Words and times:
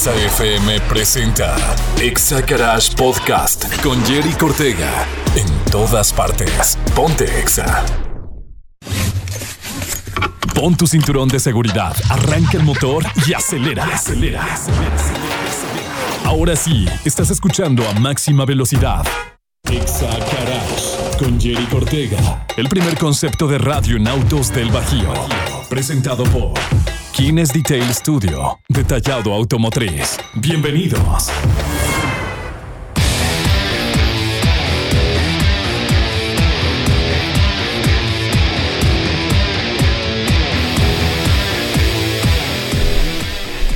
Exa 0.00 0.14
FM 0.14 0.80
presenta 0.88 1.54
Exa 2.00 2.40
Garage 2.40 2.96
Podcast 2.96 3.66
con 3.82 4.02
Jerry 4.06 4.32
Cortega. 4.32 5.06
En 5.36 5.46
todas 5.70 6.10
partes. 6.10 6.78
Ponte 6.94 7.24
Exa. 7.38 7.84
Pon 10.54 10.74
tu 10.74 10.86
cinturón 10.86 11.28
de 11.28 11.38
seguridad, 11.38 11.94
arranca 12.08 12.56
el 12.56 12.62
motor 12.62 13.04
y 13.26 13.34
acelera. 13.34 13.84
Acelera. 13.92 14.42
Ahora 16.24 16.56
sí, 16.56 16.88
estás 17.04 17.28
escuchando 17.28 17.86
a 17.86 17.92
máxima 17.92 18.46
velocidad. 18.46 19.04
Exa 19.70 20.08
Garage 20.08 21.18
con 21.18 21.38
Jerry 21.38 21.66
Cortega. 21.66 22.46
El 22.56 22.70
primer 22.70 22.96
concepto 22.96 23.46
de 23.46 23.58
radio 23.58 23.98
en 23.98 24.08
autos 24.08 24.50
del 24.50 24.70
Bajío. 24.70 25.12
Presentado 25.68 26.24
por 26.24 26.54
Kines 27.12 27.52
Detail 27.52 27.92
Studio. 27.92 28.60
Detallado 28.68 29.34
automotriz. 29.34 30.18
Bienvenidos. 30.34 31.28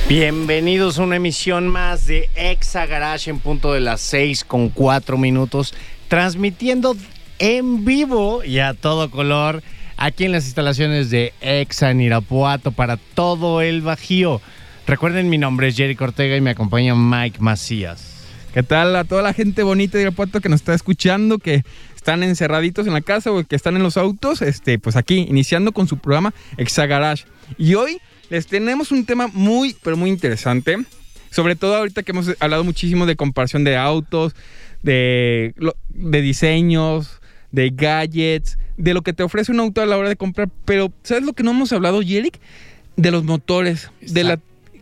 Bienvenidos 0.07 0.97
a 0.97 1.03
una 1.03 1.17
emisión 1.17 1.67
más 1.67 2.07
de 2.07 2.29
Exa 2.35 2.85
Garage 2.85 3.29
en 3.29 3.39
punto 3.39 3.73
de 3.73 3.81
las 3.81 4.01
6 4.01 4.45
con 4.45 4.69
4 4.69 5.17
minutos, 5.17 5.73
transmitiendo 6.07 6.95
en 7.39 7.83
vivo 7.83 8.43
y 8.43 8.59
a 8.59 8.73
todo 8.73 9.11
color 9.11 9.61
aquí 9.97 10.25
en 10.25 10.31
las 10.31 10.45
instalaciones 10.45 11.09
de 11.09 11.33
Exa 11.41 11.91
en 11.91 12.01
Irapuato 12.01 12.71
para 12.71 12.97
todo 12.97 13.61
el 13.61 13.81
Bajío. 13.81 14.41
Recuerden, 14.87 15.29
mi 15.29 15.37
nombre 15.37 15.67
es 15.67 15.75
Jerry 15.75 15.95
Cortega 15.95 16.35
y 16.35 16.41
me 16.41 16.51
acompaña 16.51 16.95
Mike 16.95 17.39
Macías. 17.39 18.11
¿Qué 18.53 18.63
tal 18.63 18.95
a 18.95 19.03
toda 19.03 19.21
la 19.21 19.33
gente 19.33 19.63
bonita 19.63 19.97
de 19.97 20.03
Irapuato 20.03 20.39
que 20.39 20.49
nos 20.49 20.61
está 20.61 20.73
escuchando, 20.73 21.39
que 21.39 21.63
están 21.95 22.23
encerraditos 22.23 22.87
en 22.87 22.93
la 22.93 23.01
casa 23.01 23.31
o 23.31 23.43
que 23.43 23.55
están 23.55 23.75
en 23.75 23.83
los 23.83 23.97
autos? 23.97 24.41
Este, 24.41 24.79
pues 24.79 24.95
aquí, 24.95 25.25
iniciando 25.27 25.71
con 25.71 25.87
su 25.87 25.97
programa 25.97 26.33
Exa 26.57 26.85
Garage. 26.85 27.25
Y 27.57 27.73
hoy 27.75 27.99
les 28.29 28.47
tenemos 28.47 28.91
un 28.91 29.05
tema 29.05 29.27
muy, 29.27 29.75
pero 29.83 29.97
muy 29.97 30.09
interesante. 30.09 30.77
Sobre 31.31 31.55
todo 31.55 31.75
ahorita 31.75 32.03
que 32.03 32.11
hemos 32.11 32.31
hablado 32.39 32.63
muchísimo 32.63 33.05
de 33.05 33.17
comparación 33.17 33.65
de 33.65 33.75
autos, 33.75 34.35
de, 34.83 35.53
de 35.89 36.21
diseños, 36.21 37.19
de 37.51 37.71
gadgets, 37.71 38.57
de 38.77 38.93
lo 38.93 39.01
que 39.01 39.13
te 39.13 39.23
ofrece 39.23 39.51
un 39.51 39.59
auto 39.59 39.81
a 39.81 39.85
la 39.85 39.97
hora 39.97 40.09
de 40.09 40.15
comprar. 40.15 40.49
Pero, 40.65 40.91
¿sabes 41.03 41.23
lo 41.23 41.33
que 41.33 41.43
no 41.43 41.51
hemos 41.51 41.71
hablado, 41.71 42.01
Yerick? 42.01 42.39
De 42.97 43.11
los 43.11 43.23
motores, 43.23 43.89
de 44.01 44.23
la, 44.23 44.39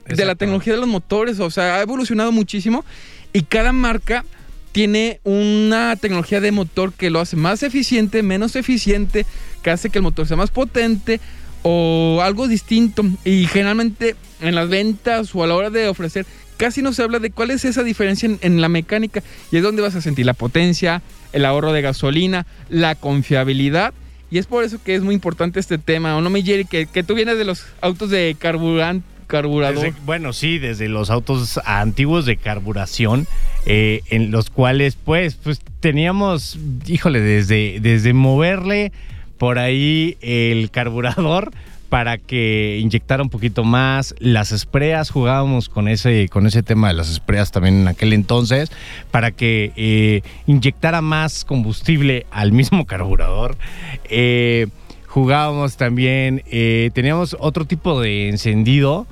de 0.07 0.25
la 0.25 0.35
tecnología 0.35 0.73
de 0.73 0.79
los 0.79 0.89
motores. 0.89 1.39
O 1.39 1.49
sea, 1.49 1.75
ha 1.75 1.81
evolucionado 1.81 2.31
muchísimo 2.31 2.85
y 3.33 3.43
cada 3.43 3.73
marca 3.73 4.25
tiene 4.71 5.19
una 5.23 5.95
tecnología 5.95 6.41
de 6.41 6.51
motor 6.51 6.93
que 6.93 7.11
lo 7.11 7.19
hace 7.19 7.35
más 7.35 7.63
eficiente, 7.63 8.23
menos 8.23 8.55
eficiente, 8.55 9.25
que 9.61 9.69
hace 9.69 9.89
que 9.89 9.99
el 9.99 10.03
motor 10.03 10.27
sea 10.27 10.35
más 10.35 10.49
potente 10.49 11.19
o 11.61 12.19
algo 12.23 12.47
distinto. 12.47 13.03
Y 13.23 13.45
generalmente 13.45 14.15
en 14.41 14.55
las 14.55 14.69
ventas 14.69 15.33
o 15.33 15.43
a 15.43 15.47
la 15.47 15.55
hora 15.55 15.69
de 15.69 15.87
ofrecer, 15.87 16.25
casi 16.57 16.81
no 16.81 16.91
se 16.93 17.03
habla 17.03 17.19
de 17.19 17.31
cuál 17.31 17.51
es 17.51 17.65
esa 17.65 17.83
diferencia 17.83 18.29
en, 18.39 18.61
la 18.61 18.69
mecánica 18.69 19.23
y 19.51 19.57
es 19.57 19.63
donde 19.63 19.81
vas 19.81 19.95
a 19.95 20.01
sentir 20.01 20.25
la 20.25 20.33
potencia, 20.33 21.01
el 21.33 21.45
ahorro 21.45 21.73
de 21.73 21.81
gasolina, 21.81 22.45
la 22.69 22.95
confiabilidad. 22.95 23.93
Y 24.31 24.37
es 24.37 24.47
por 24.47 24.63
eso 24.63 24.81
que 24.83 24.95
es 24.95 25.01
muy 25.03 25.13
importante 25.13 25.59
este 25.59 25.77
tema, 25.77 26.15
¿o 26.17 26.21
no 26.21 26.29
me 26.29 26.41
Jerry? 26.41 26.65
Que, 26.65 27.03
tú 27.03 27.13
vienes 27.13 27.37
de 27.37 27.45
los 27.45 27.65
autos 27.81 28.09
de 28.09 28.35
carburador. 28.39 29.93
bueno, 30.05 30.33
sí, 30.33 30.57
desde 30.57 30.87
los 30.87 31.09
autos 31.09 31.59
antiguos 31.65 32.25
de 32.25 32.37
carburación, 32.37 33.27
eh, 33.65 34.01
en 34.09 34.31
los 34.31 34.49
cuales 34.49 34.95
pues, 34.95 35.35
pues 35.35 35.59
teníamos, 35.79 36.57
híjole, 36.87 37.19
desde, 37.19 37.79
desde 37.79 38.13
moverle 38.13 38.91
por 39.37 39.59
ahí 39.59 40.17
el 40.21 40.71
carburador 40.71 41.51
para 41.93 42.17
que 42.17 42.79
inyectara 42.81 43.21
un 43.21 43.29
poquito 43.29 43.63
más. 43.63 44.15
Las 44.17 44.51
espreas, 44.51 45.11
jugábamos 45.11 45.69
con 45.69 45.87
ese, 45.87 46.27
con 46.27 46.47
ese 46.47 46.63
tema 46.63 46.87
de 46.87 46.95
las 46.95 47.07
espreas 47.07 47.51
también 47.51 47.81
en 47.81 47.87
aquel 47.87 48.13
entonces, 48.13 48.71
para 49.11 49.29
que 49.29 49.71
eh, 49.75 50.23
inyectara 50.47 51.01
más 51.01 51.45
combustible 51.45 52.25
al 52.31 52.51
mismo 52.51 52.85
carburador. 52.87 53.57
Eh, 54.05 54.69
jugábamos 55.05 55.77
también, 55.77 56.41
eh, 56.47 56.89
teníamos 56.95 57.37
otro 57.39 57.65
tipo 57.65 58.01
de 58.01 58.27
encendido. 58.29 59.05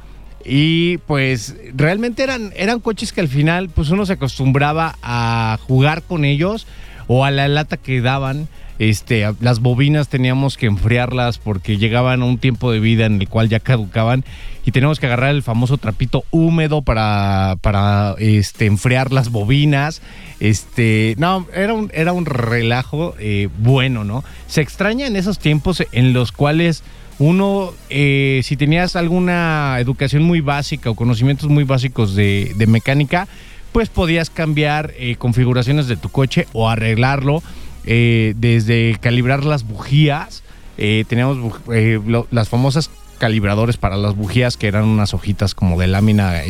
Y 0.43 0.97
pues 1.05 1.55
realmente 1.75 2.23
eran, 2.23 2.51
eran 2.55 2.79
coches 2.79 3.13
que 3.13 3.21
al 3.21 3.27
final 3.27 3.69
pues 3.69 3.91
uno 3.91 4.07
se 4.07 4.13
acostumbraba 4.13 4.95
a 5.03 5.59
jugar 5.67 6.01
con 6.01 6.25
ellos 6.25 6.65
o 7.05 7.25
a 7.25 7.29
la 7.29 7.47
lata 7.47 7.77
que 7.77 8.01
daban. 8.01 8.47
Este, 8.81 9.31
las 9.41 9.59
bobinas 9.59 10.07
teníamos 10.07 10.57
que 10.57 10.65
enfriarlas 10.65 11.37
porque 11.37 11.77
llegaban 11.77 12.23
a 12.23 12.25
un 12.25 12.39
tiempo 12.39 12.71
de 12.71 12.79
vida 12.79 13.05
en 13.05 13.21
el 13.21 13.29
cual 13.29 13.47
ya 13.47 13.59
caducaban 13.59 14.25
y 14.65 14.71
teníamos 14.71 14.99
que 14.99 15.05
agarrar 15.05 15.35
el 15.35 15.43
famoso 15.43 15.77
trapito 15.77 16.23
húmedo 16.31 16.81
para, 16.81 17.57
para 17.61 18.15
este, 18.17 18.65
enfriar 18.65 19.11
las 19.11 19.29
bobinas. 19.29 20.01
Este, 20.39 21.13
no, 21.19 21.45
era 21.53 21.75
un, 21.75 21.91
era 21.93 22.11
un 22.11 22.25
relajo 22.25 23.13
eh, 23.19 23.49
bueno, 23.59 24.03
¿no? 24.03 24.23
Se 24.47 24.61
extraña 24.61 25.05
en 25.05 25.15
esos 25.15 25.37
tiempos 25.37 25.83
en 25.91 26.13
los 26.13 26.31
cuales 26.31 26.83
uno, 27.19 27.73
eh, 27.91 28.41
si 28.43 28.57
tenías 28.57 28.95
alguna 28.95 29.77
educación 29.79 30.23
muy 30.23 30.41
básica 30.41 30.89
o 30.89 30.95
conocimientos 30.95 31.49
muy 31.49 31.65
básicos 31.65 32.15
de, 32.15 32.55
mecánica, 32.67 33.27
pues 33.73 33.89
podías 33.89 34.31
cambiar 34.31 34.91
eh, 34.97 35.17
configuraciones 35.17 35.87
de 35.87 35.97
tu 35.97 36.09
coche 36.09 36.47
o 36.51 36.67
arreglarlo 36.67 37.43
eh, 37.85 38.33
desde 38.37 38.97
calibrar 38.99 39.43
las 39.43 39.63
bujías, 39.63 40.43
eh, 40.77 41.03
teníamos 41.07 41.55
eh, 41.73 41.99
las 42.31 42.49
famosas 42.49 42.89
calibradores 43.17 43.77
para 43.77 43.97
las 43.97 44.15
bujías, 44.15 44.57
que 44.57 44.67
eran 44.67 44.85
unas 44.85 45.13
hojitas 45.13 45.53
como 45.55 45.79
de 45.79 45.87
lámina, 45.87 46.41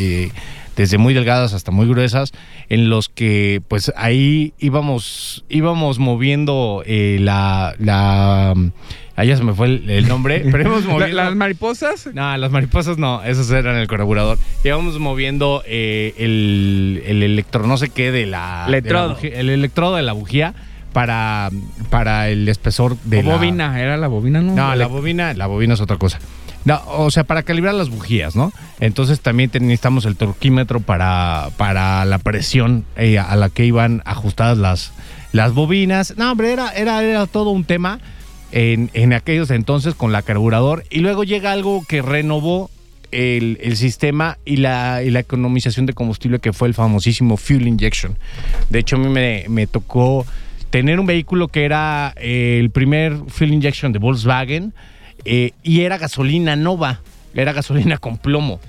desde 0.75 0.97
muy 0.97 1.13
delgadas 1.13 1.53
hasta 1.53 1.71
muy 1.71 1.87
gruesas, 1.87 2.31
en 2.69 2.89
los 2.89 3.09
que 3.09 3.61
pues 3.67 3.91
ahí 3.97 4.53
íbamos, 4.57 5.43
íbamos 5.49 5.99
moviendo 5.99 6.83
la, 6.87 7.75
la 7.77 8.53
Allá 9.17 9.35
se 9.35 9.43
me 9.43 9.53
fue 9.53 9.67
el, 9.67 10.07
nombre, 10.07 10.39
pero 10.51 10.63
hemos 10.63 10.85
movido... 10.85 11.09
¿Las 11.09 11.35
mariposas? 11.35 12.09
No, 12.13 12.35
las 12.37 12.51
mariposas 12.51 12.97
no, 12.97 13.21
esos 13.23 13.51
eran 13.51 13.75
el 13.75 13.87
carburador. 13.87 14.37
Íbamos 14.63 14.97
moviendo 14.97 15.63
el, 15.67 17.03
el 17.05 17.21
electro, 17.21 17.67
no 17.67 17.77
sé 17.77 17.89
qué, 17.89 18.11
de 18.11 18.25
la... 18.25 18.65
Electrodo. 18.67 19.17
el 19.21 19.49
electrodo 19.49 19.97
de 19.97 20.03
la 20.03 20.13
bujía 20.13 20.55
para, 20.93 21.49
para 21.89 22.29
el 22.29 22.47
espesor 22.47 22.97
de 23.03 23.19
o 23.19 23.23
bobina, 23.23 23.79
era 23.79 23.97
la 23.97 24.07
bobina, 24.07 24.41
¿no? 24.41 24.53
No, 24.53 24.75
la 24.75 24.87
bobina, 24.87 25.33
la 25.33 25.47
bobina 25.47 25.73
es 25.73 25.81
otra 25.81 25.97
cosa. 25.97 26.19
No, 26.63 26.79
o 26.87 27.09
sea, 27.09 27.23
para 27.23 27.41
calibrar 27.43 27.73
las 27.73 27.89
bujías, 27.89 28.35
¿no? 28.35 28.53
Entonces 28.79 29.19
también 29.21 29.49
necesitamos 29.53 30.05
el 30.05 30.15
torquímetro 30.15 30.79
para, 30.79 31.49
para 31.57 32.05
la 32.05 32.19
presión 32.19 32.85
eh, 32.97 33.17
a 33.17 33.35
la 33.35 33.49
que 33.49 33.65
iban 33.65 34.03
ajustadas 34.05 34.57
las, 34.57 34.93
las 35.31 35.53
bobinas. 35.53 36.15
No, 36.17 36.31
hombre, 36.31 36.53
era, 36.53 36.69
era, 36.69 37.03
era 37.03 37.25
todo 37.25 37.49
un 37.49 37.63
tema 37.63 37.99
en, 38.51 38.91
en 38.93 39.13
aquellos 39.13 39.49
entonces 39.49 39.95
con 39.95 40.11
la 40.11 40.21
carburador. 40.21 40.83
Y 40.91 40.99
luego 40.99 41.23
llega 41.23 41.51
algo 41.51 41.83
que 41.87 42.03
renovó 42.03 42.69
el, 43.11 43.57
el, 43.61 43.75
sistema 43.75 44.37
y 44.45 44.57
la, 44.57 45.01
y 45.03 45.09
la 45.09 45.19
economización 45.19 45.85
de 45.85 45.93
combustible 45.93 46.39
que 46.39 46.53
fue 46.53 46.67
el 46.67 46.73
famosísimo 46.73 47.37
fuel 47.37 47.67
injection. 47.67 48.17
De 48.69 48.79
hecho, 48.79 48.97
a 48.97 48.99
mí 48.99 49.09
me, 49.09 49.45
me 49.49 49.65
tocó 49.67 50.25
tener 50.71 50.99
un 50.99 51.05
vehículo 51.05 51.49
que 51.49 51.65
era 51.65 52.13
eh, 52.17 52.57
el 52.59 52.71
primer 52.71 53.15
fuel 53.27 53.53
injection 53.53 53.91
de 53.91 53.99
Volkswagen 53.99 54.73
eh, 55.25 55.51
y 55.61 55.81
era 55.81 55.99
gasolina 55.99 56.55
nova, 56.55 57.01
era 57.35 57.53
gasolina 57.53 57.97
con 57.99 58.17
plomo. 58.17 58.59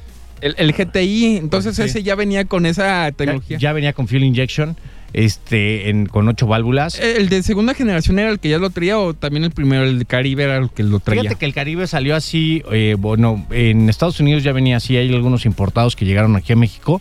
El, 0.42 0.72
GTI, 0.72 1.36
entonces 1.36 1.78
ese 1.78 2.02
ya 2.02 2.16
venía 2.16 2.44
con 2.46 2.66
esa 2.66 3.12
tecnología. 3.12 3.58
Ya, 3.58 3.72
venía 3.72 3.92
con 3.92 4.08
fuel 4.08 4.24
injection, 4.24 4.76
este, 5.12 5.88
en, 5.88 6.06
con 6.06 6.26
ocho 6.26 6.48
válvulas. 6.48 6.98
¿El 6.98 7.28
de 7.28 7.44
segunda 7.44 7.74
generación 7.74 8.18
era 8.18 8.28
el 8.28 8.40
que 8.40 8.48
ya 8.48 8.58
lo 8.58 8.70
traía 8.70 8.98
o 8.98 9.14
también 9.14 9.44
el 9.44 9.52
primero, 9.52 9.84
el 9.84 10.00
de 10.00 10.04
Caribe 10.04 10.42
era 10.42 10.56
el 10.56 10.70
que 10.70 10.82
lo 10.82 10.98
traía? 10.98 11.22
Fíjate 11.22 11.38
que 11.38 11.46
el 11.46 11.54
Caribe 11.54 11.86
salió 11.86 12.16
así, 12.16 12.60
eh, 12.72 12.96
bueno, 12.98 13.46
en 13.52 13.88
Estados 13.88 14.18
Unidos 14.18 14.42
ya 14.42 14.50
venía 14.50 14.78
así, 14.78 14.96
hay 14.96 15.14
algunos 15.14 15.46
importados 15.46 15.94
que 15.94 16.04
llegaron 16.06 16.34
aquí 16.34 16.52
a 16.52 16.56
México, 16.56 17.00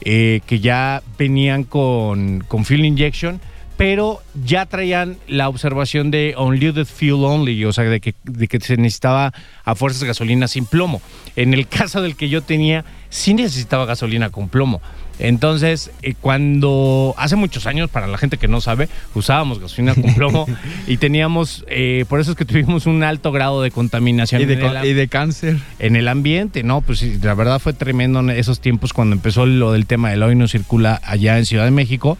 que 0.00 0.60
ya 0.60 1.04
venían 1.16 1.62
con, 1.62 2.42
con 2.48 2.64
fuel 2.64 2.84
injection 2.86 3.40
pero 3.80 4.20
ya 4.44 4.66
traían 4.66 5.16
la 5.26 5.48
observación 5.48 6.10
de 6.10 6.34
unleaded 6.36 6.84
fuel 6.84 7.24
only, 7.24 7.64
o 7.64 7.72
sea, 7.72 7.84
de 7.84 7.98
que, 7.98 8.14
de 8.24 8.46
que 8.46 8.60
se 8.60 8.76
necesitaba 8.76 9.32
a 9.64 9.74
fuerzas 9.74 10.04
gasolina 10.04 10.48
sin 10.48 10.66
plomo. 10.66 11.00
En 11.34 11.54
el 11.54 11.66
caso 11.68 12.02
del 12.02 12.14
que 12.14 12.28
yo 12.28 12.42
tenía, 12.42 12.84
sí 13.08 13.32
necesitaba 13.32 13.86
gasolina 13.86 14.28
con 14.28 14.50
plomo. 14.50 14.82
Entonces, 15.18 15.92
eh, 16.02 16.12
cuando 16.20 17.14
hace 17.16 17.36
muchos 17.36 17.66
años, 17.66 17.88
para 17.88 18.06
la 18.06 18.18
gente 18.18 18.36
que 18.36 18.48
no 18.48 18.60
sabe, 18.60 18.90
usábamos 19.14 19.60
gasolina 19.60 19.94
con 19.94 20.14
plomo 20.14 20.46
y 20.86 20.98
teníamos, 20.98 21.64
eh, 21.66 22.04
por 22.06 22.20
eso 22.20 22.32
es 22.32 22.36
que 22.36 22.44
tuvimos 22.44 22.84
un 22.84 23.02
alto 23.02 23.32
grado 23.32 23.62
de 23.62 23.70
contaminación 23.70 24.42
Y 24.42 24.44
de, 24.44 24.54
el, 24.54 24.84
y 24.84 24.92
de 24.92 25.08
cáncer. 25.08 25.56
en 25.78 25.96
el 25.96 26.08
ambiente, 26.08 26.62
¿no? 26.64 26.82
Pues 26.82 27.02
la 27.24 27.32
verdad 27.32 27.58
fue 27.58 27.72
tremendo 27.72 28.20
en 28.20 28.28
esos 28.28 28.60
tiempos 28.60 28.92
cuando 28.92 29.16
empezó 29.16 29.46
lo 29.46 29.72
del 29.72 29.86
tema 29.86 30.10
del 30.10 30.22
hoy 30.22 30.36
no 30.36 30.48
circula 30.48 31.00
allá 31.02 31.38
en 31.38 31.46
Ciudad 31.46 31.64
de 31.64 31.70
México. 31.70 32.18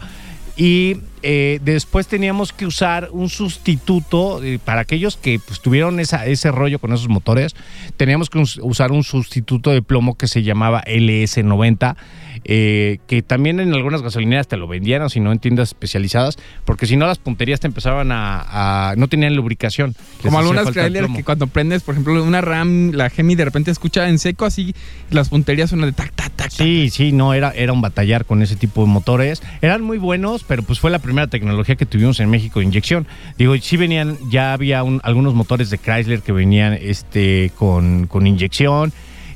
Y 0.57 0.97
eh, 1.23 1.59
después 1.63 2.07
teníamos 2.07 2.51
que 2.51 2.65
usar 2.65 3.09
un 3.11 3.29
sustituto 3.29 4.43
eh, 4.43 4.59
para 4.63 4.81
aquellos 4.81 5.15
que 5.17 5.39
pues, 5.39 5.61
tuvieron 5.61 5.99
ese 5.99 6.51
rollo 6.51 6.77
con 6.79 6.93
esos 6.93 7.07
motores. 7.07 7.55
Teníamos 7.97 8.29
que 8.29 8.39
us- 8.39 8.59
usar 8.61 8.91
un 8.91 9.03
sustituto 9.03 9.71
de 9.71 9.81
plomo 9.81 10.15
que 10.17 10.27
se 10.27 10.43
llamaba 10.43 10.83
LS90, 10.85 11.95
eh, 12.43 12.99
que 13.07 13.21
también 13.21 13.59
en 13.59 13.73
algunas 13.73 14.01
gasolineras 14.01 14.47
te 14.47 14.57
lo 14.57 14.67
vendían, 14.67 15.01
o 15.03 15.09
si 15.09 15.19
no 15.19 15.31
en 15.31 15.39
tiendas 15.39 15.69
especializadas, 15.69 16.37
porque 16.65 16.85
si 16.85 16.95
no 16.97 17.05
las 17.05 17.17
punterías 17.17 17.59
te 17.59 17.67
empezaban 17.67 18.11
a, 18.11 18.89
a- 18.91 18.95
no 18.95 19.07
tenían 19.07 19.35
lubricación. 19.35 19.95
Como 20.21 20.39
algunas 20.39 20.69
plomo. 20.71 21.15
que 21.15 21.23
cuando 21.23 21.47
prendes, 21.47 21.83
por 21.83 21.93
ejemplo, 21.95 22.23
una 22.23 22.41
RAM, 22.41 22.91
la 22.91 23.09
Gemi 23.09 23.35
de 23.35 23.45
repente 23.45 23.71
escucha 23.71 24.09
en 24.09 24.19
seco 24.19 24.45
así, 24.45 24.73
las 25.09 25.29
punterías 25.29 25.69
suenan 25.69 25.89
de 25.89 25.93
tac, 25.93 26.11
tac, 26.13 26.31
tac. 26.31 26.49
tac. 26.49 26.51
Sí, 26.51 26.89
sí, 26.91 27.11
no, 27.11 27.33
era, 27.33 27.51
era 27.51 27.73
un 27.73 27.81
batallar 27.81 28.25
con 28.25 28.41
ese 28.41 28.55
tipo 28.55 28.81
de 28.81 28.87
motores. 28.87 29.41
Eran 29.61 29.81
muy 29.83 29.97
buenos, 29.97 30.43
pero 30.43 30.63
pues 30.63 30.79
fue 30.79 30.91
la 30.91 30.99
primera 30.99 31.27
tecnología 31.27 31.75
que 31.75 31.85
tuvimos 31.85 32.19
en 32.19 32.29
México 32.29 32.59
de 32.59 32.65
inyección. 32.65 33.07
Digo, 33.37 33.55
sí 33.57 33.77
venían, 33.77 34.17
ya 34.29 34.53
había 34.53 34.83
un- 34.83 34.99
algunos 35.03 35.33
motores 35.33 35.69
de 35.69 35.77
Chrysler 35.77 36.21
que 36.21 36.31
venían 36.31 36.73
este, 36.73 37.51
con, 37.55 38.07
con 38.07 38.25
inyección. 38.27 38.91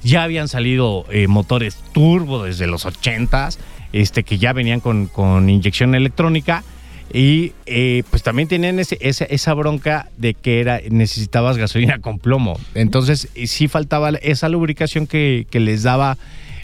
Ya 0.06 0.24
habían 0.24 0.48
salido 0.48 1.06
eh, 1.10 1.28
motores 1.28 1.75
turbo 1.94 2.44
desde 2.44 2.68
los 2.68 2.86
80s, 2.86 3.57
este, 3.92 4.24
que 4.24 4.38
ya 4.38 4.54
venían 4.54 4.80
con, 4.80 5.07
con 5.07 5.50
inyección 5.50 5.96
electrónica. 5.96 6.63
Y 7.13 7.54
eh, 7.66 8.04
pues 8.10 8.24
también 8.24 8.48
tenían 8.48 8.80
ese- 8.80 8.98
esa, 9.02 9.54
bronca 9.54 10.10
de 10.18 10.34
que 10.34 10.60
era 10.60 10.80
necesitabas 10.90 11.57
gasolina 11.57 12.00
con 12.00 12.19
plomo. 12.19 12.60
Entonces 12.74 13.30
eh, 13.36 13.48
sí 13.48 13.68
faltaba 13.68 14.10
esa 14.10 14.48
lubricación 14.50 15.07
que, 15.07 15.46
que 15.50 15.60
les 15.60 15.84
daba 15.84 16.18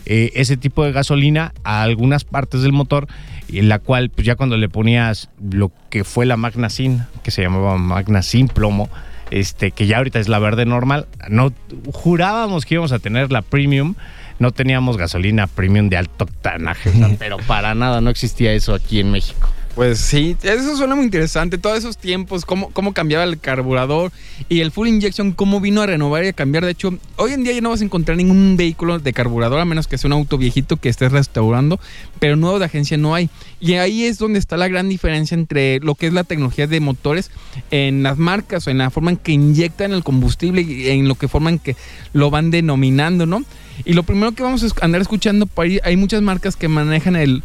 ese 0.06 0.58
tipo 0.58 0.84
de 0.84 0.92
gasolina 0.92 1.54
a 1.64 1.84
algunas 1.84 2.24
partes 2.26 2.64
del 2.64 2.74
motor, 2.74 3.08
en 3.50 3.70
la 3.70 3.78
cual 3.80 4.10
pues 4.10 4.26
ya 4.26 4.36
cuando 4.36 4.58
le 4.58 4.68
ponías 4.68 5.30
lo 5.52 5.72
que 5.90 6.04
fue 6.04 6.26
la 6.26 6.38
Magna 6.38 6.70
Sin, 6.70 7.04
que 7.24 7.30
se 7.32 7.44
llamaba 7.44 7.78
Magna 7.78 8.22
Sin 8.24 8.48
plomo, 8.48 8.90
este, 9.31 9.72
que 9.72 9.88
ya 9.88 9.98
ahorita 9.98 10.19
es 10.19 10.28
la 10.28 10.39
verde 10.39 10.66
normal, 10.66 11.07
no 11.30 11.51
jurábamos 11.92 12.66
que 12.66 12.75
íbamos 12.75 12.92
a 12.92 13.00
tener 13.00 13.31
la 13.31 13.42
premium. 13.42 13.95
No 14.39 14.51
teníamos 14.51 14.98
gasolina 14.98 15.45
premium 15.45 15.89
de 15.89 15.98
alto 15.98 16.24
octanaje, 16.24 16.92
pero 17.19 17.38
para 17.38 17.75
nada 17.75 18.01
no 18.01 18.10
existía 18.10 18.54
eso 18.54 18.74
aquí 18.74 19.00
en 19.00 19.12
México. 19.12 19.48
Pues 19.75 20.00
sí, 20.00 20.35
eso 20.44 20.75
suena 20.75 20.95
muy 20.95 21.06
interesante. 21.06 21.57
Todos 21.57 21.77
esos 21.77 21.97
tiempos, 21.97 22.44
cómo, 22.44 22.71
cómo 22.71 22.94
cambiaba 22.94 23.23
el 23.23 23.39
carburador 23.39 24.12
y 24.50 24.59
el 24.59 24.71
full 24.71 24.89
injection, 24.89 25.31
cómo 25.31 25.62
vino 25.62 25.81
a 25.81 25.85
renovar 25.85 26.25
y 26.25 26.27
a 26.27 26.33
cambiar. 26.33 26.65
De 26.65 26.71
hecho, 26.71 26.94
hoy 27.15 27.31
en 27.31 27.44
día 27.44 27.53
ya 27.53 27.62
no 27.62 27.69
vas 27.69 27.79
a 27.79 27.85
encontrar 27.85 28.18
ningún 28.18 28.57
vehículo 28.57 29.00
de 29.00 29.13
carburador, 29.13 29.59
a 29.59 29.65
menos 29.65 29.88
que 29.88 29.97
sea 29.97 30.09
un 30.09 30.13
auto 30.13 30.38
viejito 30.38 30.75
que 30.75 30.89
estés 30.89 31.13
restaurando, 31.13 31.79
pero 32.19 32.35
nuevo 32.35 32.59
de 32.59 32.65
agencia 32.65 32.97
no 32.97 33.15
hay. 33.15 33.29
Y 33.62 33.75
ahí 33.75 34.03
es 34.03 34.18
donde 34.18 34.39
está 34.39 34.57
la 34.57 34.68
gran 34.68 34.89
diferencia 34.89 35.35
entre 35.35 35.79
lo 35.79 35.95
que 35.95 36.07
es 36.07 36.13
la 36.13 36.25
tecnología 36.25 36.68
de 36.68 36.79
motores 36.81 37.31
en 37.71 38.03
las 38.03 38.18
marcas 38.18 38.68
o 38.68 38.71
en 38.71 38.79
la 38.79 38.89
forma 38.89 39.12
en 39.12 39.18
que 39.18 39.31
inyectan 39.31 39.94
el 39.94 40.03
combustible 40.03 40.63
y 40.63 40.89
en 40.89 41.07
lo 41.07 41.15
que 41.15 41.29
forma 41.29 41.50
en 41.50 41.59
que 41.59 41.77
lo 42.12 42.29
van 42.29 42.51
denominando, 42.51 43.25
¿no? 43.25 43.44
Y 43.85 43.94
lo 43.94 44.03
primero 44.03 44.33
que 44.33 44.44
vamos 44.44 44.63
a 44.63 44.85
andar 44.85 45.01
escuchando, 45.01 45.47
ahí, 45.56 45.79
hay 45.83 45.95
muchas 45.95 46.21
marcas 46.21 46.56
que 46.57 46.68
manejan 46.68 47.15
el 47.15 47.41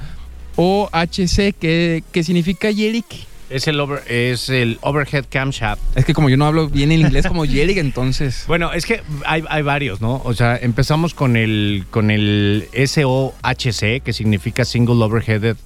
OHC, 0.57 1.55
que, 1.59 2.03
que 2.13 2.25
significa 2.25 2.71
Yerick. 2.71 3.07
Es 3.49 3.69
el, 3.69 3.79
over- 3.79 4.03
es 4.09 4.49
el 4.49 4.79
overhead 4.81 5.25
camshaft. 5.31 5.81
Es 5.97 6.05
que 6.05 6.15
como 6.15 6.29
yo 6.29 6.37
no 6.37 6.47
hablo 6.47 6.69
bien 6.69 6.91
el 6.91 7.01
inglés 7.03 7.27
como 7.29 7.45
Yerick, 7.45 7.77
entonces... 7.79 8.43
Bueno, 8.49 8.73
es 8.73 8.85
que 8.87 9.03
hay, 9.25 9.45
hay 9.49 9.63
varios, 9.63 10.01
¿no? 10.01 10.21
O 10.25 10.35
sea, 10.35 10.57
empezamos 10.57 11.15
con 11.15 11.37
el, 11.37 11.85
con 11.91 12.11
el 12.11 12.67
SOHC, 12.75 14.03
que 14.03 14.13
significa 14.13 14.65
Single 14.65 14.97
Overheaded 14.97 15.57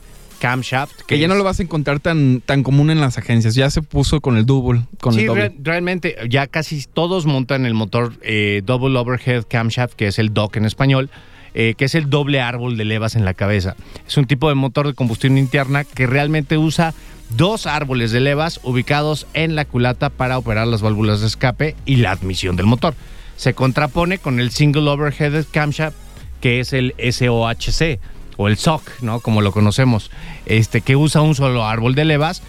Camshaft. 0.40 0.92
Que 1.06 1.18
ya 1.18 1.24
es- 1.24 1.28
no 1.30 1.36
lo 1.36 1.44
vas 1.44 1.58
a 1.60 1.62
encontrar 1.62 2.00
tan, 2.00 2.42
tan 2.44 2.62
común 2.62 2.90
en 2.90 3.00
las 3.00 3.16
agencias. 3.16 3.54
Ya 3.54 3.70
se 3.70 3.80
puso 3.80 4.20
con 4.20 4.36
el 4.36 4.44
double, 4.44 4.82
con 5.00 5.14
sí, 5.14 5.20
el 5.20 5.26
doble. 5.28 5.48
re- 5.48 5.54
realmente 5.62 6.16
ya 6.28 6.48
casi 6.48 6.84
todos 6.92 7.24
montan 7.24 7.64
el 7.64 7.72
motor 7.72 8.12
eh, 8.20 8.60
Double 8.64 8.98
Overhead 8.98 9.44
Camshaft, 9.48 9.94
que 9.94 10.06
es 10.08 10.18
el 10.18 10.34
DOC 10.34 10.56
en 10.58 10.64
español, 10.66 11.08
eh, 11.54 11.74
que 11.76 11.86
es 11.86 11.94
el 11.94 12.10
doble 12.10 12.40
árbol 12.40 12.76
de 12.76 12.84
levas 12.84 13.16
en 13.16 13.24
la 13.24 13.34
cabeza. 13.34 13.76
Es 14.06 14.16
un 14.16 14.26
tipo 14.26 14.48
de 14.48 14.54
motor 14.54 14.86
de 14.86 14.94
combustión 14.94 15.38
interna 15.38 15.84
que 15.84 16.06
realmente 16.06 16.58
usa 16.58 16.94
dos 17.30 17.66
árboles 17.66 18.12
de 18.12 18.20
levas 18.20 18.60
ubicados 18.62 19.26
en 19.34 19.54
la 19.54 19.64
culata 19.64 20.10
para 20.10 20.38
operar 20.38 20.66
las 20.66 20.82
válvulas 20.82 21.20
de 21.20 21.26
escape 21.26 21.76
y 21.86 21.96
la 21.96 22.12
admisión 22.12 22.56
del 22.56 22.66
motor. 22.66 22.94
Se 23.36 23.54
contrapone 23.54 24.18
con 24.18 24.40
el 24.40 24.50
Single 24.50 24.88
Overhead 24.90 25.46
Camshaft, 25.50 25.96
que 26.40 26.60
es 26.60 26.72
el 26.72 26.94
SOHC 26.98 27.98
o 28.36 28.48
el 28.48 28.56
SOC, 28.56 29.02
¿no? 29.02 29.20
Como 29.20 29.42
lo 29.42 29.52
conocemos, 29.52 30.10
este 30.46 30.80
que 30.80 30.96
usa 30.96 31.20
un 31.20 31.34
solo 31.34 31.66
árbol 31.66 31.94
de 31.94 32.04
levas 32.04 32.42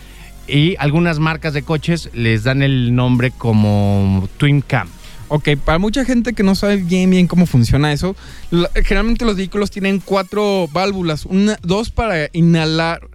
y 0.48 0.76
algunas 0.80 1.20
marcas 1.20 1.54
de 1.54 1.64
coches 1.64 2.10
les 2.14 2.44
dan 2.44 2.62
el 2.62 2.96
nombre 2.96 3.32
como 3.32 4.28
Twin 4.38 4.62
Cam. 4.62 4.90
Ok, 5.34 5.48
para 5.64 5.80
mucha 5.80 6.04
gente 6.04 6.34
que 6.34 6.44
no 6.44 6.56
sabe 6.56 6.76
bien 6.76 7.10
bien 7.10 7.26
cómo 7.26 7.46
funciona 7.46 7.94
eso, 7.94 8.18
generalmente 8.84 9.24
los 9.24 9.38
vehículos 9.38 9.72
tienen 9.72 10.02
cuatro 10.04 10.68
válvulas, 10.74 11.26
una, 11.26 11.58
dos 11.62 11.90
para 11.90 12.28
inhalar, 12.34 13.08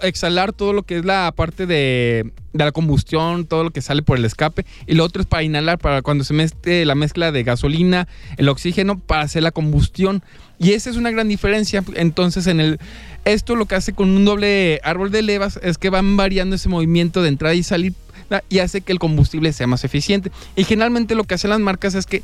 exhalar 0.00 0.54
todo 0.54 0.72
lo 0.72 0.84
que 0.84 0.96
es 0.96 1.04
la 1.04 1.30
parte 1.36 1.66
de, 1.66 2.32
de 2.54 2.64
la 2.64 2.72
combustión, 2.72 3.44
todo 3.44 3.64
lo 3.64 3.70
que 3.70 3.82
sale 3.82 4.00
por 4.00 4.16
el 4.16 4.24
escape, 4.24 4.64
y 4.86 4.94
lo 4.94 5.04
otro 5.04 5.20
es 5.20 5.28
para 5.28 5.42
inhalar, 5.42 5.76
para 5.76 6.00
cuando 6.00 6.24
se 6.24 6.32
mete 6.32 6.86
la 6.86 6.94
mezcla 6.94 7.32
de 7.32 7.42
gasolina, 7.42 8.08
el 8.38 8.48
oxígeno, 8.48 8.98
para 8.98 9.20
hacer 9.20 9.42
la 9.42 9.50
combustión. 9.50 10.22
Y 10.58 10.72
esa 10.72 10.88
es 10.88 10.96
una 10.96 11.10
gran 11.10 11.28
diferencia. 11.28 11.84
Entonces, 11.94 12.46
en 12.46 12.60
el 12.60 12.80
esto 13.24 13.56
lo 13.56 13.66
que 13.66 13.74
hace 13.74 13.92
con 13.92 14.08
un 14.08 14.24
doble 14.24 14.80
árbol 14.84 15.10
de 15.10 15.20
levas 15.20 15.60
es 15.62 15.76
que 15.76 15.90
van 15.90 16.16
variando 16.16 16.56
ese 16.56 16.70
movimiento 16.70 17.20
de 17.20 17.28
entrada 17.28 17.54
y 17.54 17.62
salir. 17.62 17.92
Y 18.48 18.58
hace 18.60 18.80
que 18.80 18.92
el 18.92 18.98
combustible 18.98 19.52
sea 19.52 19.66
más 19.66 19.84
eficiente. 19.84 20.30
Y 20.56 20.64
generalmente 20.64 21.14
lo 21.14 21.24
que 21.24 21.34
hacen 21.34 21.50
las 21.50 21.60
marcas 21.60 21.94
es 21.94 22.06
que, 22.06 22.22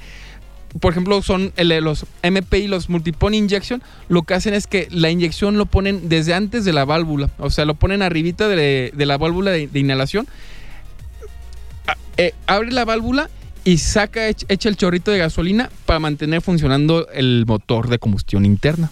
por 0.80 0.92
ejemplo, 0.92 1.22
son 1.22 1.52
los 1.56 2.06
MPI, 2.22 2.66
los 2.68 2.88
Multipone 2.88 3.36
Injection, 3.36 3.82
lo 4.08 4.22
que 4.22 4.34
hacen 4.34 4.54
es 4.54 4.66
que 4.66 4.88
la 4.90 5.10
inyección 5.10 5.56
lo 5.56 5.66
ponen 5.66 6.08
desde 6.08 6.34
antes 6.34 6.64
de 6.64 6.72
la 6.72 6.84
válvula, 6.84 7.30
o 7.38 7.50
sea, 7.50 7.64
lo 7.64 7.74
ponen 7.74 8.02
arribita 8.02 8.48
de, 8.48 8.92
de 8.94 9.06
la 9.06 9.16
válvula 9.18 9.50
de, 9.52 9.68
inhalación, 9.78 10.26
eh, 12.16 12.32
abre 12.46 12.72
la 12.72 12.84
válvula 12.84 13.28
y 13.64 13.78
saca, 13.78 14.28
ech- 14.28 14.44
echa 14.48 14.68
el 14.68 14.76
chorrito 14.76 15.10
de 15.10 15.18
gasolina 15.18 15.70
para 15.86 15.98
mantener 16.00 16.42
funcionando 16.42 17.08
el 17.12 17.44
motor 17.46 17.88
de 17.88 17.98
combustión 17.98 18.44
interna. 18.44 18.90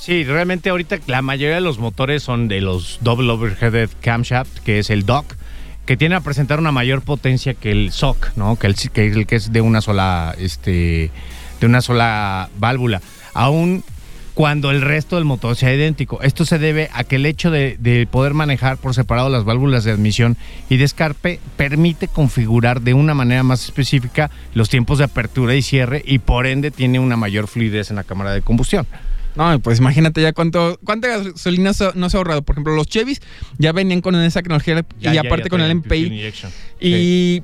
Sí, 0.00 0.24
realmente 0.24 0.70
ahorita 0.70 0.98
la 1.06 1.22
mayoría 1.22 1.54
de 1.56 1.60
los 1.62 1.78
motores 1.78 2.22
son 2.22 2.46
de 2.48 2.60
los 2.60 2.98
Double 3.00 3.30
Overheaded 3.30 3.90
Camshaft, 4.00 4.58
que 4.60 4.78
es 4.78 4.90
el 4.90 5.06
DOC, 5.06 5.34
que 5.86 5.96
tiene 5.96 6.14
a 6.14 6.20
presentar 6.20 6.58
una 6.58 6.72
mayor 6.72 7.02
potencia 7.02 7.54
que 7.54 7.70
el 7.70 7.92
SOC, 7.92 8.36
¿no? 8.36 8.56
Que 8.56 8.66
el, 8.66 8.74
que 8.74 9.26
que 9.26 9.36
es 9.36 9.52
de 9.52 9.60
una 9.60 9.80
sola, 9.80 10.34
este, 10.38 11.10
de 11.60 11.66
una 11.66 11.80
sola 11.80 12.48
válvula. 12.58 13.00
Aún 13.34 13.84
cuando 14.34 14.72
el 14.72 14.82
resto 14.82 15.14
del 15.16 15.24
motor 15.24 15.54
sea 15.54 15.72
idéntico. 15.72 16.20
Esto 16.20 16.44
se 16.44 16.58
debe 16.58 16.90
a 16.92 17.04
que 17.04 17.16
el 17.16 17.26
hecho 17.26 17.52
de, 17.52 17.76
de 17.78 18.06
poder 18.06 18.34
manejar 18.34 18.78
por 18.78 18.92
separado 18.92 19.28
las 19.28 19.44
válvulas 19.44 19.84
de 19.84 19.92
admisión 19.92 20.36
y 20.68 20.76
de 20.76 20.84
escape 20.84 21.40
permite 21.56 22.08
configurar 22.08 22.80
de 22.80 22.94
una 22.94 23.14
manera 23.14 23.44
más 23.44 23.64
específica 23.64 24.30
los 24.52 24.68
tiempos 24.68 24.98
de 24.98 25.04
apertura 25.04 25.54
y 25.54 25.62
cierre 25.62 26.02
y 26.04 26.18
por 26.18 26.46
ende 26.46 26.72
tiene 26.72 26.98
una 26.98 27.16
mayor 27.16 27.46
fluidez 27.46 27.90
en 27.90 27.96
la 27.96 28.04
cámara 28.04 28.32
de 28.32 28.42
combustión. 28.42 28.86
No, 29.36 29.58
pues 29.60 29.78
imagínate 29.80 30.22
ya 30.22 30.32
cuánto, 30.32 30.78
cuánta 30.84 31.08
gasolina 31.08 31.72
no 31.94 32.10
se 32.10 32.16
ha 32.16 32.18
ahorrado. 32.18 32.42
Por 32.42 32.54
ejemplo, 32.54 32.74
los 32.74 32.86
Chevys 32.86 33.20
ya 33.58 33.72
venían 33.72 34.00
con 34.00 34.14
esa 34.16 34.40
tecnología 34.42 34.84
Ya, 35.00 35.10
y 35.10 35.14
ya, 35.14 35.20
aparte 35.22 35.44
ya 35.44 35.50
con 35.50 35.60
el 35.60 35.74
MPI. 35.76 36.32
Y 36.80 37.42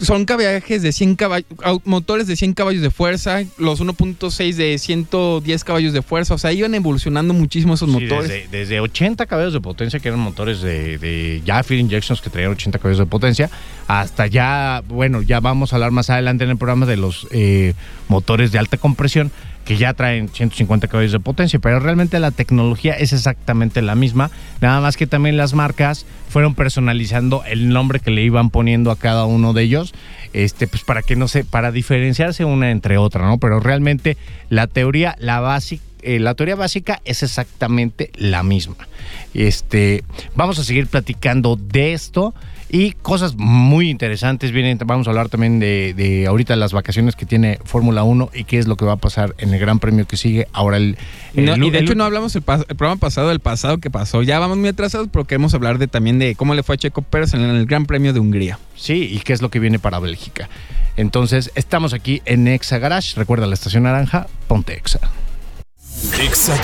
son 0.00 0.26
caballajes 0.26 0.82
de 0.82 0.92
100 0.92 1.16
caballos, 1.16 1.46
motores 1.84 2.26
de 2.28 2.36
100 2.36 2.54
caballos 2.54 2.82
de 2.82 2.90
fuerza, 2.90 3.42
los 3.58 3.80
1.6 3.80 4.54
de 4.54 4.78
110 4.78 5.64
caballos 5.64 5.92
de 5.92 6.02
fuerza. 6.02 6.34
O 6.34 6.38
sea, 6.38 6.52
iban 6.52 6.74
evolucionando 6.74 7.34
muchísimo 7.34 7.74
esos 7.74 7.88
Sí, 7.90 7.94
motores. 8.00 8.28
desde, 8.28 8.48
desde 8.48 8.80
80 8.80 9.26
caballos 9.26 9.52
de 9.52 9.60
potencia, 9.60 9.98
que 9.98 10.08
eran 10.08 10.20
motores 10.20 10.60
de, 10.60 10.98
de 10.98 11.42
ya 11.44 11.62
fuel 11.64 11.80
injections 11.80 12.20
que 12.20 12.30
traían 12.30 12.52
80 12.52 12.78
caballos 12.78 12.98
de 12.98 13.06
potencia, 13.06 13.50
hasta 13.88 14.26
ya, 14.28 14.82
bueno, 14.86 15.22
ya 15.22 15.40
vamos 15.40 15.72
a 15.72 15.76
hablar 15.76 15.90
más 15.90 16.10
adelante 16.10 16.44
en 16.44 16.50
el 16.50 16.58
programa 16.58 16.86
de 16.86 16.96
los 16.96 17.26
eh, 17.32 17.74
motores 18.06 18.52
de 18.52 18.58
alta 18.60 18.76
compresión, 18.76 19.32
que 19.68 19.76
ya 19.76 19.92
traen 19.92 20.30
150 20.30 20.88
caballos 20.88 21.12
de 21.12 21.20
potencia, 21.20 21.58
pero 21.58 21.78
realmente 21.78 22.18
la 22.20 22.30
tecnología 22.30 22.94
es 22.94 23.12
exactamente 23.12 23.82
la 23.82 23.94
misma, 23.96 24.30
nada 24.62 24.80
más 24.80 24.96
que 24.96 25.06
también 25.06 25.36
las 25.36 25.52
marcas 25.52 26.06
fueron 26.30 26.54
personalizando 26.54 27.44
el 27.44 27.68
nombre 27.68 28.00
que 28.00 28.10
le 28.10 28.22
iban 28.22 28.48
poniendo 28.48 28.90
a 28.90 28.96
cada 28.96 29.26
uno 29.26 29.52
de 29.52 29.64
ellos, 29.64 29.92
este, 30.32 30.68
pues 30.68 30.84
para 30.84 31.02
que 31.02 31.16
no 31.16 31.28
se, 31.28 31.44
para 31.44 31.70
diferenciarse 31.70 32.46
una 32.46 32.70
entre 32.70 32.96
otra, 32.96 33.26
¿no? 33.26 33.36
Pero 33.36 33.60
realmente 33.60 34.16
la 34.48 34.68
teoría, 34.68 35.16
la 35.18 35.40
básica, 35.40 35.82
eh, 36.00 36.18
la 36.18 36.34
teoría 36.34 36.54
básica 36.54 37.02
es 37.04 37.22
exactamente 37.22 38.10
la 38.14 38.42
misma. 38.42 38.88
Este, 39.34 40.02
vamos 40.34 40.58
a 40.58 40.64
seguir 40.64 40.86
platicando 40.86 41.56
de 41.56 41.92
esto 41.92 42.34
y 42.70 42.92
cosas 42.92 43.34
muy 43.36 43.88
interesantes. 43.90 44.52
Vienen, 44.52 44.78
vamos 44.84 45.06
a 45.06 45.10
hablar 45.10 45.28
también 45.28 45.58
de, 45.58 45.94
de 45.94 46.26
ahorita 46.26 46.54
las 46.56 46.72
vacaciones 46.72 47.16
que 47.16 47.24
tiene 47.26 47.58
Fórmula 47.64 48.02
1 48.02 48.30
y 48.34 48.44
qué 48.44 48.58
es 48.58 48.66
lo 48.66 48.76
que 48.76 48.84
va 48.84 48.92
a 48.92 48.96
pasar 48.96 49.34
en 49.38 49.54
el 49.54 49.60
Gran 49.60 49.78
Premio 49.78 50.06
que 50.06 50.16
sigue. 50.16 50.46
Ahora 50.52 50.76
el. 50.76 50.96
el- 51.34 51.44
No, 51.46 51.56
y 51.66 51.70
de 51.70 51.78
el- 51.78 51.84
hecho 51.84 51.94
no 51.94 52.04
hablamos 52.04 52.36
el, 52.36 52.42
el 52.46 52.76
programa 52.76 52.96
pasado 53.00 53.28
del 53.30 53.40
pasado 53.40 53.78
que 53.78 53.90
pasó. 53.90 54.22
Ya 54.22 54.38
vamos 54.38 54.58
muy 54.58 54.68
atrasados, 54.68 55.08
pero 55.12 55.24
queremos 55.24 55.54
hablar 55.54 55.78
de 55.78 55.88
también 55.88 56.18
de 56.18 56.34
cómo 56.34 56.54
le 56.54 56.62
fue 56.62 56.74
a 56.74 56.78
Checo 56.78 57.02
Pérez 57.02 57.34
en 57.34 57.40
el 57.40 57.66
Gran 57.66 57.86
Premio 57.86 58.12
de 58.12 58.20
Hungría. 58.20 58.58
Sí, 58.76 59.08
y 59.12 59.18
qué 59.20 59.32
es 59.32 59.40
lo 59.42 59.50
que 59.50 59.58
viene 59.60 59.78
para 59.78 59.98
Bélgica. 59.98 60.48
Entonces, 60.96 61.50
estamos 61.54 61.92
aquí 61.94 62.22
en 62.24 62.48
Exa 62.48 62.78
Garage. 62.78 63.14
Recuerda 63.16 63.46
la 63.46 63.54
estación 63.54 63.84
naranja, 63.84 64.26
ponte 64.48 64.74
Exa. 64.74 65.00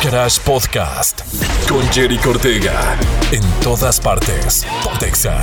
Garage 0.02 0.40
Podcast 0.44 1.20
con 1.68 1.82
Jerry 1.88 2.18
Cortega. 2.18 2.96
En 3.32 3.42
todas 3.62 4.00
partes. 4.00 4.64
Pontexa. 4.82 5.40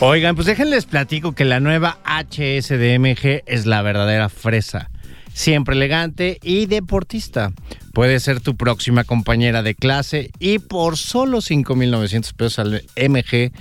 Oigan, 0.00 0.34
pues 0.34 0.46
déjenles 0.46 0.84
platico 0.84 1.32
que 1.32 1.44
la 1.44 1.60
nueva 1.60 1.98
HSDMG 2.04 3.42
es 3.46 3.66
la 3.66 3.82
verdadera 3.82 4.28
fresa. 4.28 4.90
Siempre 5.32 5.74
elegante 5.74 6.38
y 6.42 6.66
deportista. 6.66 7.52
Puede 7.94 8.20
ser 8.20 8.40
tu 8.40 8.56
próxima 8.56 9.04
compañera 9.04 9.62
de 9.62 9.74
clase 9.74 10.30
y 10.38 10.58
por 10.58 10.98
solo 10.98 11.40
5,900 11.40 12.32
pesos 12.34 12.58
al 12.58 12.84
MG 12.96 13.52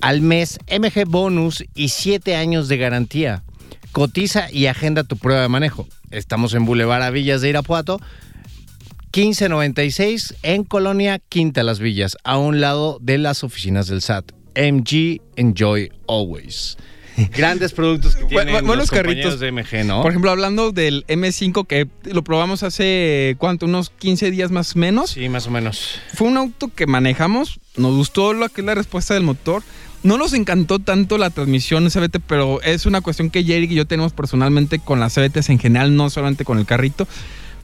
al 0.00 0.20
mes, 0.20 0.58
MG 0.68 1.04
bonus 1.06 1.64
y 1.74 1.88
7 1.88 2.36
años 2.36 2.68
de 2.68 2.76
garantía. 2.78 3.42
Cotiza 3.92 4.50
y 4.50 4.66
agenda 4.66 5.04
tu 5.04 5.16
prueba 5.16 5.42
de 5.42 5.48
manejo. 5.48 5.86
Estamos 6.10 6.54
en 6.54 6.64
Boulevard 6.64 7.02
a 7.02 7.10
Villas 7.10 7.40
de 7.40 7.48
Irapuato, 7.48 7.98
1596 9.12 10.34
en 10.42 10.64
Colonia 10.64 11.18
Quinta 11.18 11.62
Las 11.62 11.78
Villas, 11.78 12.16
a 12.22 12.38
un 12.38 12.60
lado 12.60 12.98
de 13.00 13.18
las 13.18 13.44
oficinas 13.44 13.86
del 13.86 14.02
SAT. 14.02 14.32
MG 14.54 15.20
Enjoy 15.36 15.90
Always. 16.08 16.76
Grandes 17.34 17.72
productos 17.72 18.14
que 18.16 18.24
tienen 18.24 18.52
buenos 18.66 18.76
los 18.76 18.90
carritos. 18.90 19.40
de 19.40 19.50
MG, 19.52 19.84
¿no? 19.84 20.02
Por 20.02 20.10
ejemplo, 20.10 20.30
hablando 20.30 20.72
del 20.72 21.04
M5 21.06 21.66
que 21.66 21.88
lo 22.04 22.22
probamos 22.22 22.62
hace, 22.62 23.36
¿cuánto? 23.38 23.66
Unos 23.66 23.90
15 23.90 24.30
días 24.30 24.50
más 24.50 24.76
o 24.76 24.78
menos. 24.78 25.10
Sí, 25.10 25.28
más 25.28 25.46
o 25.46 25.50
menos. 25.50 26.00
Fue 26.14 26.28
un 26.28 26.36
auto 26.36 26.68
que 26.74 26.86
manejamos, 26.86 27.60
nos 27.76 27.94
gustó 27.94 28.32
lo 28.32 28.48
que 28.48 28.60
es 28.60 28.66
la 28.66 28.74
respuesta 28.74 29.14
del 29.14 29.22
motor. 29.22 29.62
No 30.02 30.18
nos 30.18 30.34
encantó 30.34 30.78
tanto 30.78 31.18
la 31.18 31.30
transmisión 31.30 31.88
CBT, 31.90 32.18
pero 32.26 32.60
es 32.62 32.86
una 32.86 33.00
cuestión 33.00 33.30
que 33.30 33.42
Jerry 33.42 33.64
y 33.64 33.74
yo 33.74 33.86
tenemos 33.86 34.12
personalmente 34.12 34.78
con 34.78 35.00
las 35.00 35.14
CBTs 35.14 35.48
en 35.50 35.58
general, 35.58 35.96
no 35.96 36.10
solamente 36.10 36.44
con 36.44 36.58
el 36.58 36.66
carrito. 36.66 37.08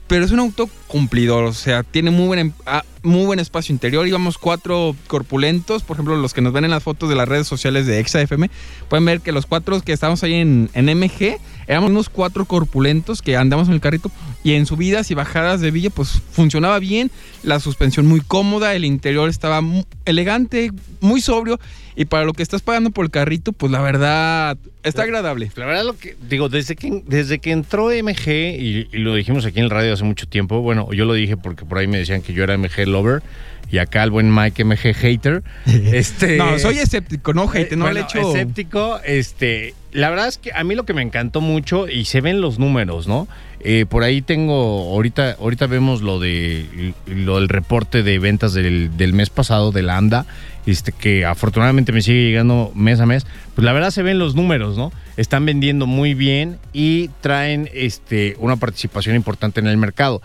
Pero 0.09 0.25
es 0.25 0.33
un 0.33 0.41
auto 0.41 0.69
cumplidor, 0.93 1.45
o 1.45 1.55
sea, 1.55 1.85
tiene 1.85 2.11
muy 2.11 2.27
buen, 2.27 2.39
em- 2.39 2.53
ah, 2.67 2.85
muy 3.03 3.25
buen 3.25 3.39
espacio 3.39 3.73
interior. 3.73 4.07
Íbamos 4.07 4.37
cuatro 4.37 4.95
corpulentos, 5.07 5.83
por 5.83 5.97
ejemplo, 5.97 6.17
los 6.17 6.35
que 6.35 6.43
nos 6.43 6.53
ven 6.53 6.67
en 6.67 6.71
las 6.71 6.83
fotos 6.83 7.09
de 7.09 7.17
las 7.17 7.27
redes 7.27 7.47
sociales 7.47 7.87
de 7.87 7.99
ExaFM, 7.99 8.51
pueden 8.91 9.07
ver 9.07 9.23
que 9.23 9.33
los 9.33 9.47
cuatro 9.47 9.81
que 9.81 9.95
estábamos 9.95 10.23
ahí 10.23 10.35
en, 10.35 10.69
en 10.75 10.85
MG, 10.95 11.39
éramos 11.67 11.91
unos 11.91 12.11
cuatro 12.11 12.45
corpulentos 12.45 13.23
que 13.23 13.39
andamos 13.39 13.69
en 13.69 13.75
el 13.75 13.81
carrito 13.81 14.11
y 14.45 14.53
en 14.53 14.67
subidas 14.67 15.11
y 15.11 15.15
bajadas 15.15 15.63
de 15.63 15.71
villa, 15.71 15.89
pues 15.89 16.21
funcionaba 16.31 16.79
bien, 16.79 17.11
la 17.43 17.59
suspensión 17.59 18.07
muy 18.07 18.21
cómoda, 18.21 18.75
el 18.75 18.85
interior 18.85 19.31
estaba 19.31 19.63
elegante, 20.05 20.73
muy 21.01 21.23
sobrio 21.23 21.59
y 21.97 22.05
para 22.07 22.25
lo 22.25 22.33
que 22.33 22.43
estás 22.43 22.63
pagando 22.63 22.91
por 22.91 23.05
el 23.05 23.11
carrito, 23.11 23.53
pues 23.53 23.71
la 23.73 23.81
verdad 23.81 24.57
está 24.83 25.03
agradable. 25.03 25.51
La 25.57 25.67
verdad, 25.67 25.85
lo 25.85 25.97
que 25.97 26.17
digo, 26.29 26.49
desde 26.49 26.75
que, 26.75 27.03
desde 27.07 27.39
que 27.39 27.51
entró 27.51 27.89
MG, 27.89 28.29
y, 28.59 28.89
y 28.93 28.99
lo 28.99 29.15
dijimos 29.15 29.45
aquí 29.45 29.59
en 29.59 29.65
el 29.65 29.71
radio 29.71 29.93
hace 29.93 30.05
mucho 30.05 30.27
tiempo, 30.27 30.61
bueno, 30.61 30.82
yo 30.93 31.05
lo 31.05 31.15
dije 31.15 31.37
porque 31.37 31.65
por 31.65 31.79
ahí 31.79 31.87
me 31.87 31.99
decían 31.99 32.23
que 32.23 32.33
yo 32.33 32.45
era 32.45 32.57
MG 32.57 32.87
lover, 32.87 33.23
y 33.71 33.79
acá 33.79 34.03
el 34.05 34.11
buen 34.11 34.33
Mike 34.33 34.65
MG 34.65 34.95
hater. 34.95 35.43
este, 35.67 36.37
No, 36.37 36.59
soy 36.59 36.79
escéptico, 36.79 37.33
no 37.33 37.51
hate, 37.51 37.73
no 37.73 37.85
bueno, 37.85 37.95
le 37.95 38.01
echo... 38.01 38.21
escéptico, 38.21 39.01
este, 39.05 39.75
la 39.93 40.11
verdad 40.11 40.29
es 40.29 40.39
que 40.39 40.53
a 40.53 40.63
mí 40.63 40.75
lo 40.75 40.85
que 40.85 40.95
me 40.95 41.03
encantó 41.03 41.41
mucho 41.41 41.89
y 41.89 42.05
se 42.05 42.21
ven 42.21 42.41
los 42.41 42.59
números, 42.59 43.09
¿no? 43.09 43.29
Eh, 43.65 43.87
por 43.89 44.03
ahí 44.03 44.23
tengo, 44.23 44.93
ahorita, 44.93 45.37
ahorita 45.39 45.67
vemos 45.69 46.03
lo 46.03 46.19
de 46.19 46.95
lo 47.07 47.37
del 47.37 47.49
reporte 47.49 48.03
de 48.03 48.19
ventas 48.19 48.55
del, 48.55 48.97
del 48.97 49.13
mes 49.13 49.31
pasado 49.31 49.71
de 49.71 49.83
la 49.83 49.97
AMDA, 49.97 50.27
este, 50.67 50.93
que 50.93 51.25
afortunadamente 51.25 51.93
me 51.93 52.03
sigue 52.03 52.25
llegando 52.25 52.73
mes 52.75 53.01
a 53.01 53.07
mes. 53.07 53.25
Pues 53.55 53.65
la 53.65 53.73
verdad 53.73 53.91
se 53.91 54.03
ven 54.03 54.19
los 54.19 54.35
números, 54.35 54.77
¿no? 54.77 54.93
Están 55.17 55.47
vendiendo 55.47 55.87
muy 55.87 56.15
bien 56.15 56.59
y 56.73 57.09
traen 57.21 57.71
este, 57.73 58.37
una 58.39 58.57
participación 58.57 59.15
importante 59.15 59.61
en 59.61 59.69
el 59.69 59.77
mercado. 59.77 60.23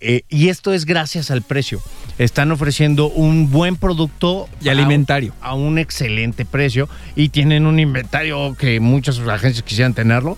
Eh, 0.00 0.22
y 0.28 0.48
esto 0.48 0.72
es 0.72 0.84
gracias 0.84 1.30
al 1.30 1.42
precio. 1.42 1.80
Están 2.18 2.50
ofreciendo 2.52 3.08
un 3.08 3.50
buen 3.50 3.76
producto 3.76 4.48
Y 4.60 4.68
alimentario. 4.68 5.34
a 5.40 5.54
un 5.54 5.78
excelente 5.78 6.44
precio 6.44 6.88
y 7.16 7.28
tienen 7.30 7.66
un 7.66 7.80
inventario 7.80 8.54
que 8.56 8.80
muchas 8.80 9.18
agencias 9.20 9.62
quisieran 9.62 9.94
tenerlo. 9.94 10.36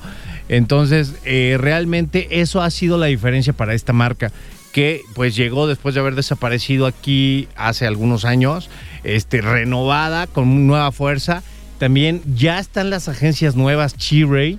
Entonces, 0.48 1.14
eh, 1.24 1.56
realmente 1.60 2.40
eso 2.40 2.60
ha 2.60 2.70
sido 2.70 2.98
la 2.98 3.06
diferencia 3.06 3.52
para 3.52 3.74
esta 3.74 3.92
marca 3.92 4.32
que 4.72 5.02
pues 5.14 5.34
llegó 5.36 5.66
después 5.66 5.94
de 5.94 6.00
haber 6.00 6.14
desaparecido 6.14 6.86
aquí 6.86 7.48
hace 7.56 7.86
algunos 7.86 8.24
años, 8.24 8.70
este, 9.04 9.40
renovada, 9.40 10.26
con 10.26 10.66
nueva 10.66 10.92
fuerza. 10.92 11.42
También 11.80 12.22
ya 12.36 12.60
están 12.60 12.90
las 12.90 13.08
agencias 13.08 13.56
nuevas, 13.56 13.96
Chi-Ray, 13.96 14.58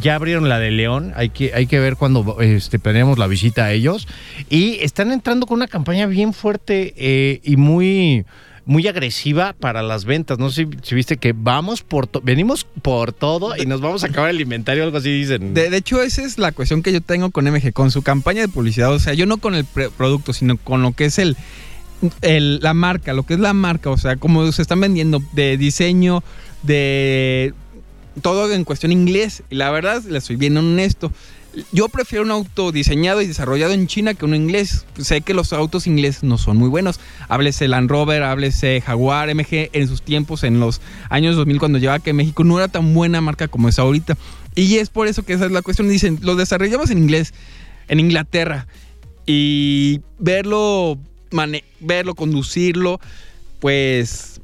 ya 0.00 0.14
abrieron 0.14 0.48
la 0.48 0.60
de 0.60 0.70
León, 0.70 1.12
hay 1.16 1.30
que, 1.30 1.52
hay 1.52 1.66
que 1.66 1.80
ver 1.80 1.96
cuando 1.96 2.40
este, 2.40 2.78
planeamos 2.78 3.18
la 3.18 3.26
visita 3.26 3.64
a 3.64 3.72
ellos. 3.72 4.06
Y 4.48 4.74
están 4.82 5.10
entrando 5.10 5.46
con 5.46 5.56
una 5.56 5.66
campaña 5.66 6.06
bien 6.06 6.32
fuerte 6.32 6.94
eh, 6.96 7.40
y 7.42 7.56
muy, 7.56 8.24
muy 8.66 8.86
agresiva 8.86 9.52
para 9.58 9.82
las 9.82 10.04
ventas. 10.04 10.38
No 10.38 10.50
sé 10.50 10.68
si, 10.82 10.94
viste 10.94 11.16
que 11.16 11.34
vamos 11.36 11.82
por 11.82 12.08
venimos 12.22 12.64
por 12.82 13.12
todo 13.12 13.56
y 13.60 13.66
nos 13.66 13.80
vamos 13.80 14.04
a 14.04 14.06
acabar 14.06 14.30
el 14.30 14.40
inventario, 14.40 14.84
algo 14.84 14.98
así 14.98 15.10
dicen. 15.10 15.54
De, 15.54 15.76
hecho, 15.76 16.00
esa 16.02 16.22
es 16.22 16.38
la 16.38 16.52
cuestión 16.52 16.84
que 16.84 16.92
yo 16.92 17.00
tengo 17.00 17.32
con 17.32 17.46
MG, 17.46 17.72
con 17.72 17.90
su 17.90 18.02
campaña 18.02 18.42
de 18.42 18.48
publicidad. 18.48 18.92
O 18.92 19.00
sea, 19.00 19.14
yo 19.14 19.26
no 19.26 19.38
con 19.38 19.56
el 19.56 19.64
producto, 19.64 20.32
sino 20.32 20.56
con 20.56 20.82
lo 20.82 20.92
que 20.92 21.06
es 21.06 21.18
el, 21.18 21.36
el- 22.22 22.60
la 22.60 22.74
marca, 22.74 23.12
lo 23.12 23.24
que 23.24 23.34
es 23.34 23.40
la 23.40 23.54
marca. 23.54 23.90
O 23.90 23.98
sea, 23.98 24.14
como 24.16 24.52
se 24.52 24.62
están 24.62 24.80
vendiendo 24.80 25.20
de 25.32 25.56
diseño, 25.56 26.22
de 26.62 27.54
todo 28.22 28.52
en 28.52 28.64
cuestión 28.64 28.92
inglés. 28.92 29.42
Y 29.50 29.56
la 29.56 29.70
verdad, 29.70 30.02
le 30.04 30.18
estoy 30.18 30.36
bien 30.36 30.56
honesto. 30.56 31.12
Yo 31.72 31.88
prefiero 31.88 32.24
un 32.24 32.30
auto 32.30 32.70
diseñado 32.70 33.22
y 33.22 33.26
desarrollado 33.26 33.72
en 33.72 33.88
China 33.88 34.14
que 34.14 34.24
uno 34.24 34.36
inglés. 34.36 34.86
Sé 34.98 35.20
que 35.22 35.34
los 35.34 35.52
autos 35.52 35.86
ingleses 35.86 36.22
no 36.22 36.38
son 36.38 36.56
muy 36.56 36.68
buenos. 36.68 37.00
Háblese 37.28 37.66
Land 37.66 37.90
Rover, 37.90 38.22
háblese 38.22 38.80
Jaguar, 38.80 39.34
MG 39.34 39.70
en 39.72 39.88
sus 39.88 40.02
tiempos, 40.02 40.44
en 40.44 40.60
los 40.60 40.80
años 41.08 41.34
2000 41.34 41.58
cuando 41.58 41.78
llegaba 41.78 41.98
que 41.98 42.12
México 42.12 42.44
no 42.44 42.58
era 42.58 42.68
tan 42.68 42.94
buena 42.94 43.20
marca 43.20 43.48
como 43.48 43.68
es 43.68 43.78
ahorita. 43.80 44.16
Y 44.54 44.76
es 44.76 44.90
por 44.90 45.08
eso 45.08 45.24
que 45.24 45.32
esa 45.32 45.46
es 45.46 45.52
la 45.52 45.62
cuestión. 45.62 45.88
Dicen, 45.88 46.20
lo 46.22 46.36
desarrollamos 46.36 46.90
en 46.90 46.98
inglés, 46.98 47.34
en 47.88 47.98
Inglaterra. 47.98 48.68
Y 49.26 50.00
verlo, 50.20 50.98
verlo, 51.80 52.14
conducirlo, 52.14 53.00
pues 53.58 54.39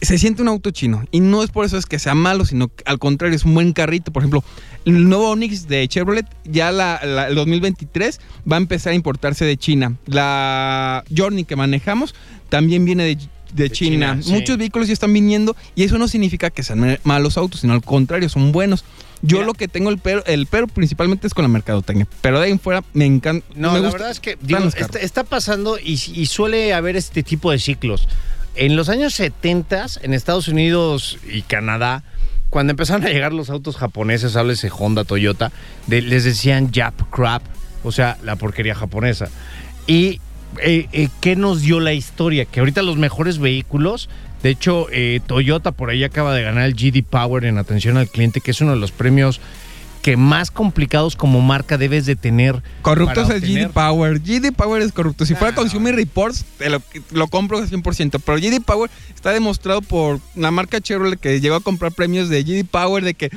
se 0.00 0.18
siente 0.18 0.42
un 0.42 0.48
auto 0.48 0.70
chino. 0.70 1.04
Y 1.10 1.20
no 1.20 1.42
es 1.42 1.50
por 1.50 1.64
eso 1.64 1.76
es 1.78 1.86
que 1.86 1.98
sea 1.98 2.14
malo, 2.14 2.44
sino 2.44 2.68
que 2.68 2.82
al 2.86 2.98
contrario, 2.98 3.36
es 3.36 3.44
un 3.44 3.54
buen 3.54 3.72
carrito. 3.72 4.12
Por 4.12 4.22
ejemplo, 4.22 4.44
el 4.84 5.08
nuevo 5.08 5.30
Onix 5.30 5.66
de 5.68 5.86
Chevrolet, 5.88 6.26
ya 6.44 6.70
la, 6.72 7.00
la- 7.04 7.28
el 7.28 7.34
2023 7.34 8.20
va 8.50 8.56
a 8.56 8.58
empezar 8.58 8.92
a 8.92 8.94
importarse 8.94 9.44
de 9.44 9.56
China. 9.56 9.96
La 10.06 11.04
Journey 11.14 11.44
que 11.44 11.56
manejamos 11.56 12.14
también 12.48 12.84
viene 12.84 13.04
de, 13.04 13.18
de 13.54 13.70
China. 13.70 14.12
China, 14.14 14.22
sí. 14.22 14.32
Muchos 14.32 14.56
vehículos 14.58 14.88
ya 14.88 14.94
están 14.94 15.12
viniendo 15.12 15.56
y 15.74 15.82
eso 15.84 15.98
no 15.98 16.08
significa 16.08 16.50
que 16.50 16.62
sean 16.62 16.98
malos 17.04 17.36
autos, 17.36 17.60
sino 17.60 17.72
al 17.72 17.82
contrario, 17.82 18.28
son 18.28 18.52
buenos. 18.52 18.84
Yo 19.24 19.36
Mira. 19.36 19.46
lo 19.46 19.54
que 19.54 19.68
tengo 19.68 19.88
el 19.90 19.98
pero, 19.98 20.24
el 20.26 20.46
pero 20.46 20.66
principalmente 20.66 21.28
es 21.28 21.34
con 21.34 21.42
la 21.44 21.48
mercadotecnia. 21.48 22.08
Pero 22.22 22.40
de 22.40 22.46
ahí 22.46 22.50
en 22.52 22.58
fuera 22.58 22.82
me 22.92 23.06
encanta. 23.06 23.46
No, 23.54 23.68
me 23.72 23.74
la 23.78 23.84
gusta- 23.84 23.92
verdad 23.98 24.10
es 24.10 24.18
que 24.20 24.36
digo, 24.42 24.58
está, 24.60 24.80
carros. 24.80 24.96
está 24.96 25.22
pasando 25.24 25.78
y, 25.78 25.92
y 25.92 26.26
suele 26.26 26.74
haber 26.74 26.96
este 26.96 27.22
tipo 27.22 27.50
de 27.52 27.60
ciclos. 27.60 28.08
En 28.54 28.76
los 28.76 28.88
años 28.88 29.14
70 29.14 29.86
en 30.02 30.12
Estados 30.14 30.48
Unidos 30.48 31.18
y 31.30 31.42
Canadá, 31.42 32.04
cuando 32.50 32.72
empezaron 32.72 33.04
a 33.06 33.08
llegar 33.08 33.32
los 33.32 33.48
autos 33.48 33.76
japoneses, 33.76 34.36
háblese 34.36 34.70
Honda, 34.70 35.04
Toyota, 35.04 35.52
de- 35.86 36.02
les 36.02 36.24
decían 36.24 36.70
Jap 36.72 36.94
Crap, 37.10 37.42
o 37.82 37.92
sea, 37.92 38.18
la 38.22 38.36
porquería 38.36 38.74
japonesa. 38.74 39.28
Y 39.86 40.20
eh, 40.60 40.86
eh, 40.92 41.08
¿qué 41.22 41.34
nos 41.34 41.62
dio 41.62 41.80
la 41.80 41.94
historia? 41.94 42.44
Que 42.44 42.60
ahorita 42.60 42.82
los 42.82 42.98
mejores 42.98 43.38
vehículos, 43.38 44.10
de 44.42 44.50
hecho, 44.50 44.86
eh, 44.92 45.20
Toyota 45.26 45.72
por 45.72 45.88
ahí 45.88 46.04
acaba 46.04 46.34
de 46.34 46.42
ganar 46.42 46.64
el 46.64 46.74
GD 46.74 47.04
Power 47.08 47.46
en 47.46 47.56
atención 47.56 47.96
al 47.96 48.08
cliente, 48.08 48.42
que 48.42 48.50
es 48.50 48.60
uno 48.60 48.72
de 48.72 48.76
los 48.78 48.92
premios 48.92 49.40
que 50.02 50.16
más 50.16 50.50
complicados 50.50 51.14
como 51.14 51.40
marca 51.40 51.78
debes 51.78 52.06
de 52.06 52.16
tener. 52.16 52.60
Corruptos 52.82 53.30
es 53.30 53.42
GD. 53.42 53.70
Power. 53.70 54.20
GD 54.20 54.52
Power 54.52 54.82
es 54.82 54.92
corrupto. 54.92 55.24
Si 55.24 55.36
fuera 55.36 55.52
No, 55.52 55.62
Consumer 55.62 55.94
Reports, 55.94 56.44
te 56.58 56.68
lo, 56.68 56.82
lo 57.12 57.28
compro 57.28 57.58
al 57.58 57.70
100%. 57.70 58.20
Pero 58.24 58.38
GD 58.38 58.62
Power 58.64 58.90
está 59.14 59.30
demostrado 59.30 59.80
por 59.80 60.18
la 60.34 60.50
marca 60.50 60.80
Chevrolet 60.80 61.20
que 61.20 61.40
llegó 61.40 61.54
a 61.54 61.60
comprar 61.60 61.92
premios 61.92 62.28
de 62.28 62.42
GD 62.42 62.66
Power 62.68 63.04
de 63.04 63.14
que 63.14 63.30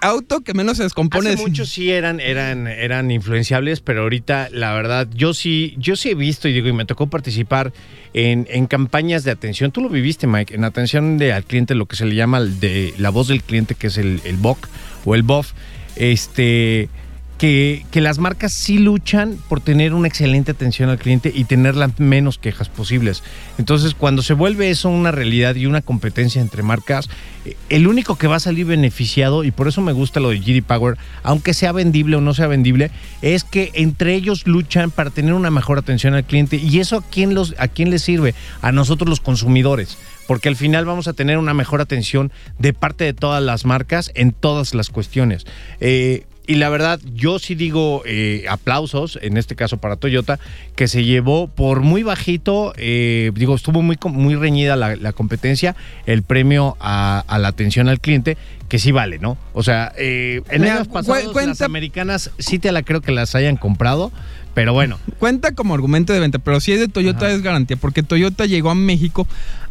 auto 0.00 0.40
que 0.40 0.54
menos 0.54 0.78
se 0.78 0.82
descompone. 0.82 1.30
Hace 1.30 1.42
muchos 1.42 1.68
sí 1.68 1.92
eran, 1.92 2.18
eran, 2.18 2.66
eran 2.66 3.12
influenciables, 3.12 3.80
pero 3.80 4.02
ahorita 4.02 4.48
la 4.50 4.72
verdad, 4.72 5.06
yo 5.14 5.34
sí, 5.34 5.76
yo 5.78 5.94
sí 5.94 6.10
he 6.10 6.14
visto 6.16 6.48
y 6.48 6.52
digo, 6.52 6.66
y 6.66 6.72
me 6.72 6.84
tocó 6.84 7.06
participar 7.06 7.72
en, 8.12 8.48
en 8.50 8.66
campañas 8.66 9.22
de 9.22 9.30
atención. 9.30 9.70
Tú 9.70 9.82
lo 9.82 9.88
viviste, 9.88 10.26
Mike, 10.26 10.56
en 10.56 10.64
atención 10.64 11.16
de, 11.16 11.32
al 11.32 11.44
cliente, 11.44 11.76
lo 11.76 11.86
que 11.86 11.94
se 11.94 12.06
le 12.06 12.16
llama 12.16 12.38
el 12.38 12.58
de 12.58 12.92
la 12.98 13.10
voz 13.10 13.28
del 13.28 13.44
cliente, 13.44 13.76
que 13.76 13.86
es 13.86 13.98
el, 13.98 14.20
el 14.24 14.36
BOC 14.36 14.68
o 15.04 15.14
el 15.14 15.22
BOF. 15.22 15.52
Este. 15.98 16.88
Que, 17.36 17.86
que 17.92 18.00
las 18.00 18.18
marcas 18.18 18.52
sí 18.52 18.78
luchan 18.78 19.38
por 19.48 19.60
tener 19.60 19.94
una 19.94 20.08
excelente 20.08 20.50
atención 20.50 20.90
al 20.90 20.98
cliente 20.98 21.30
y 21.32 21.44
tener 21.44 21.76
las 21.76 22.00
menos 22.00 22.36
quejas 22.36 22.68
posibles. 22.68 23.22
Entonces, 23.58 23.94
cuando 23.94 24.22
se 24.22 24.34
vuelve 24.34 24.70
eso 24.70 24.88
una 24.88 25.12
realidad 25.12 25.54
y 25.54 25.66
una 25.66 25.80
competencia 25.80 26.42
entre 26.42 26.64
marcas, 26.64 27.08
eh, 27.44 27.56
el 27.68 27.86
único 27.86 28.16
que 28.16 28.26
va 28.26 28.34
a 28.34 28.40
salir 28.40 28.66
beneficiado, 28.66 29.44
y 29.44 29.52
por 29.52 29.68
eso 29.68 29.82
me 29.82 29.92
gusta 29.92 30.18
lo 30.18 30.30
de 30.30 30.40
GD 30.40 30.64
Power, 30.64 30.98
aunque 31.22 31.54
sea 31.54 31.70
vendible 31.70 32.16
o 32.16 32.20
no 32.20 32.34
sea 32.34 32.48
vendible, 32.48 32.90
es 33.22 33.44
que 33.44 33.70
entre 33.74 34.14
ellos 34.14 34.48
luchan 34.48 34.90
para 34.90 35.10
tener 35.10 35.32
una 35.32 35.52
mejor 35.52 35.78
atención 35.78 36.14
al 36.14 36.24
cliente. 36.24 36.56
¿Y 36.56 36.80
eso 36.80 36.96
a 36.96 37.02
quién, 37.02 37.34
los, 37.34 37.54
a 37.58 37.68
quién 37.68 37.90
le 37.90 38.00
sirve? 38.00 38.34
A 38.62 38.72
nosotros 38.72 39.08
los 39.08 39.20
consumidores. 39.20 39.96
Porque 40.28 40.48
al 40.48 40.56
final 40.56 40.84
vamos 40.84 41.08
a 41.08 41.14
tener 41.14 41.38
una 41.38 41.54
mejor 41.54 41.80
atención 41.80 42.30
de 42.58 42.74
parte 42.74 43.02
de 43.04 43.14
todas 43.14 43.42
las 43.42 43.64
marcas 43.64 44.12
en 44.14 44.32
todas 44.32 44.74
las 44.74 44.90
cuestiones. 44.90 45.46
Eh, 45.80 46.26
y 46.46 46.54
la 46.54 46.70
verdad, 46.70 46.98
yo 47.14 47.38
sí 47.38 47.54
digo 47.54 48.02
eh, 48.06 48.46
aplausos, 48.48 49.18
en 49.20 49.36
este 49.36 49.54
caso 49.54 49.76
para 49.76 49.96
Toyota, 49.96 50.38
que 50.76 50.88
se 50.88 51.04
llevó 51.04 51.48
por 51.48 51.80
muy 51.80 52.02
bajito, 52.02 52.72
eh, 52.78 53.30
digo, 53.34 53.54
estuvo 53.54 53.82
muy, 53.82 53.98
muy 54.04 54.34
reñida 54.34 54.74
la, 54.74 54.96
la 54.96 55.12
competencia, 55.12 55.76
el 56.06 56.22
premio 56.22 56.78
a, 56.80 57.22
a 57.26 57.38
la 57.38 57.48
atención 57.48 57.88
al 57.88 58.00
cliente, 58.00 58.38
que 58.68 58.78
sí 58.78 58.92
vale, 58.92 59.18
¿no? 59.18 59.38
O 59.52 59.62
sea, 59.62 59.92
eh, 59.96 60.42
en 60.50 60.64
años 60.64 60.88
pasados 60.88 61.34
las 61.34 61.62
americanas 61.62 62.30
sí 62.38 62.58
te 62.58 62.70
la 62.70 62.82
creo 62.82 63.00
que 63.00 63.12
las 63.12 63.34
hayan 63.34 63.56
comprado, 63.56 64.12
pero 64.58 64.72
bueno. 64.72 64.98
Cuenta 65.20 65.54
como 65.54 65.72
argumento 65.72 66.12
de 66.12 66.18
venta, 66.18 66.40
pero 66.40 66.58
si 66.58 66.72
es 66.72 66.80
de 66.80 66.88
Toyota 66.88 67.26
Ajá. 67.26 67.34
es 67.36 67.42
garantía, 67.42 67.76
porque 67.76 68.02
Toyota 68.02 68.44
llegó 68.44 68.70
a 68.70 68.74
México 68.74 69.24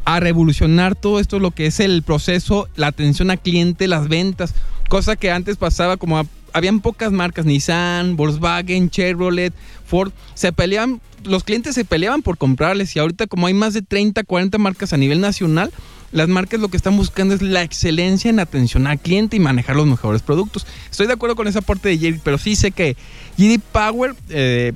a 0.05 0.21
revolucionar 0.21 0.95
todo 0.95 1.19
esto, 1.19 1.39
lo 1.39 1.51
que 1.51 1.65
es 1.65 1.81
el 1.81 2.03
proceso, 2.03 2.69
la 2.77 2.87
atención 2.87 3.29
al 3.29 3.37
cliente, 3.41 3.89
las 3.89 4.07
ventas, 4.07 4.53
cosa 4.87 5.17
que 5.17 5.29
antes 5.29 5.57
pasaba 5.57 5.97
como 5.97 6.17
a- 6.19 6.25
habían 6.53 6.79
pocas 6.79 7.11
marcas, 7.11 7.43
Nissan, 7.45 8.15
Volkswagen, 8.15 8.89
Chevrolet, 8.89 9.53
Ford, 9.85 10.13
se 10.35 10.53
peleaban, 10.53 11.01
los 11.25 11.43
clientes 11.43 11.75
se 11.75 11.83
peleaban 11.83 12.21
por 12.21 12.37
comprarles 12.37 12.95
y 12.95 12.99
ahorita 12.99 13.27
como 13.27 13.47
hay 13.47 13.53
más 13.53 13.73
de 13.73 13.81
30, 13.81 14.23
40 14.23 14.57
marcas 14.57 14.93
a 14.93 14.97
nivel 14.97 15.19
nacional, 15.19 15.69
las 16.11 16.27
marcas 16.27 16.59
lo 16.59 16.69
que 16.69 16.77
están 16.77 16.95
buscando 16.95 17.35
es 17.35 17.41
la 17.41 17.63
excelencia 17.63 18.29
en 18.29 18.39
atención 18.39 18.87
al 18.87 18.99
cliente 18.99 19.35
y 19.35 19.39
manejar 19.39 19.75
los 19.75 19.87
mejores 19.87 20.21
productos. 20.21 20.65
Estoy 20.89 21.07
de 21.07 21.13
acuerdo 21.13 21.35
con 21.35 21.47
esa 21.47 21.61
parte 21.61 21.89
de 21.89 21.97
Jerry, 21.97 22.21
pero 22.23 22.37
sí 22.37 22.55
sé 22.55 22.71
que 22.71 22.95
GD 23.37 23.59
Power, 23.71 24.15
eh, 24.29 24.73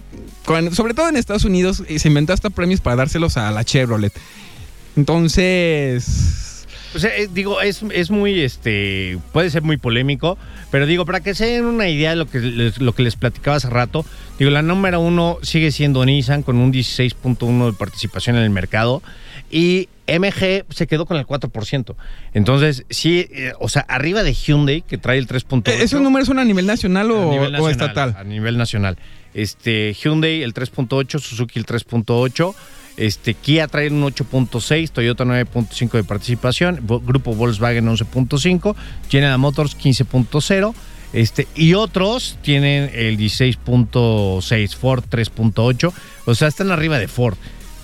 sobre 0.73 0.93
todo 0.93 1.09
en 1.09 1.17
Estados 1.17 1.45
Unidos, 1.45 1.83
eh, 1.87 1.99
se 1.99 2.09
inventó 2.09 2.33
hasta 2.33 2.49
premios 2.49 2.81
para 2.81 2.97
dárselos 2.97 3.37
a 3.37 3.51
la 3.51 3.63
Chevrolet. 3.63 4.13
Entonces, 4.95 6.65
O 6.93 6.99
sea, 6.99 7.15
eh, 7.15 7.29
digo, 7.31 7.61
es, 7.61 7.81
es 7.93 8.11
muy, 8.11 8.41
este, 8.41 9.17
puede 9.31 9.49
ser 9.49 9.61
muy 9.61 9.77
polémico, 9.77 10.37
pero 10.71 10.85
digo, 10.85 11.05
para 11.05 11.21
que 11.21 11.33
se 11.33 11.45
den 11.45 11.65
una 11.65 11.87
idea 11.87 12.09
de 12.09 12.17
lo 12.17 12.25
que 12.25 12.39
les, 12.39 12.79
lo 12.79 12.93
que 12.93 13.03
les 13.03 13.15
platicaba 13.15 13.55
hace 13.55 13.69
rato, 13.69 14.05
digo, 14.37 14.51
la 14.51 14.61
número 14.61 14.99
uno 14.99 15.37
sigue 15.41 15.71
siendo 15.71 16.05
Nissan 16.05 16.43
con 16.43 16.57
un 16.57 16.73
16.1 16.73 17.67
de 17.67 17.73
participación 17.73 18.35
en 18.35 18.43
el 18.43 18.49
mercado 18.49 19.01
y 19.51 19.89
MG 20.07 20.65
se 20.69 20.87
quedó 20.87 21.05
con 21.05 21.17
el 21.17 21.25
4%. 21.25 21.95
Entonces, 22.33 22.85
sí, 22.89 23.27
eh, 23.31 23.53
o 23.59 23.69
sea, 23.69 23.81
arriba 23.87 24.23
de 24.23 24.33
Hyundai, 24.33 24.81
que 24.81 24.97
trae 24.97 25.17
el 25.17 25.27
3.8. 25.27 25.71
¿e- 25.71 25.83
¿esos 25.83 26.01
números 26.01 26.27
son 26.27 26.39
a 26.39 26.43
nivel 26.45 26.65
nacional 26.65 27.11
o, 27.11 27.29
A 27.29 27.31
nivel 27.31 27.47
o 27.47 27.51
nacional, 27.51 27.71
estatal? 27.71 28.15
A 28.17 28.23
nivel 28.23 28.57
nacional. 28.57 28.97
Este, 29.33 29.93
Hyundai 29.93 30.41
el 30.41 30.53
3.8, 30.53 31.19
Suzuki 31.19 31.59
el 31.59 31.65
3.8, 31.65 32.53
este, 32.97 33.33
Kia 33.33 33.67
trae 33.67 33.89
un 33.89 34.03
8.6, 34.03 34.89
Toyota 34.91 35.23
9.5 35.23 35.91
de 35.91 36.03
participación, 36.03 36.81
Grupo 36.85 37.33
Volkswagen 37.33 37.87
11.5, 37.87 38.75
General 39.09 39.37
Motors 39.39 39.77
15.0. 39.77 40.73
Este, 41.13 41.45
y 41.55 41.73
otros 41.73 42.37
tienen 42.41 42.89
el 42.93 43.17
16.6, 43.17 44.75
Ford 44.75 45.03
3.8, 45.09 45.93
o 46.25 46.35
sea, 46.35 46.47
están 46.47 46.71
arriba 46.71 46.99
de 46.99 47.07
Ford. 47.07 47.35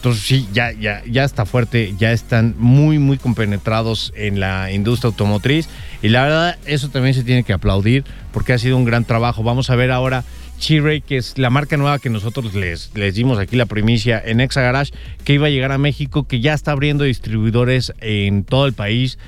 Entonces 0.07 0.25
sí, 0.25 0.47
ya, 0.53 0.71
ya, 0.71 1.03
ya 1.05 1.25
está 1.25 1.46
fuerte, 1.46 1.93
ya 1.98 2.13
están 2.13 2.55
muy, 2.57 2.98
muy 2.98 3.17
compenetrados 3.17 4.13
en 4.15 4.39
la 4.39 4.72
industria 4.72 5.09
automotriz. 5.09 5.67
Y 6.01 6.07
la 6.07 6.24
verdad, 6.24 6.57
eso 6.65 6.87
también 6.87 7.13
se 7.13 7.25
tiene 7.25 7.43
que 7.43 7.51
aplaudir 7.51 8.05
porque 8.31 8.53
ha 8.53 8.57
sido 8.57 8.77
un 8.77 8.85
gran 8.85 9.03
trabajo. 9.03 9.43
Vamos 9.43 9.70
a 9.70 9.75
ver 9.75 9.91
ahora 9.91 10.24
Chiray, 10.59 11.01
que 11.01 11.17
es 11.17 11.37
la 11.37 11.50
marca 11.50 11.75
nueva 11.75 12.00
que 12.00 12.09
nosotros 12.09 12.55
les, 12.55 12.91
les 12.96 13.15
dimos 13.15 13.37
aquí 13.37 13.57
la 13.57 13.65
primicia 13.65 14.22
en 14.24 14.39
Exa 14.39 14.61
Garage, 14.61 14.93
que 15.25 15.33
iba 15.33 15.48
a 15.48 15.50
llegar 15.50 15.74
a 15.74 15.77
México, 15.77 16.25
que 16.25 16.39
ya 16.39 16.53
está 16.53 16.72
abriendo 16.72 17.03
distribuidores 17.03 17.93
en 18.00 18.46
todo 18.46 18.65
el 18.65 18.72
país. 18.72 19.20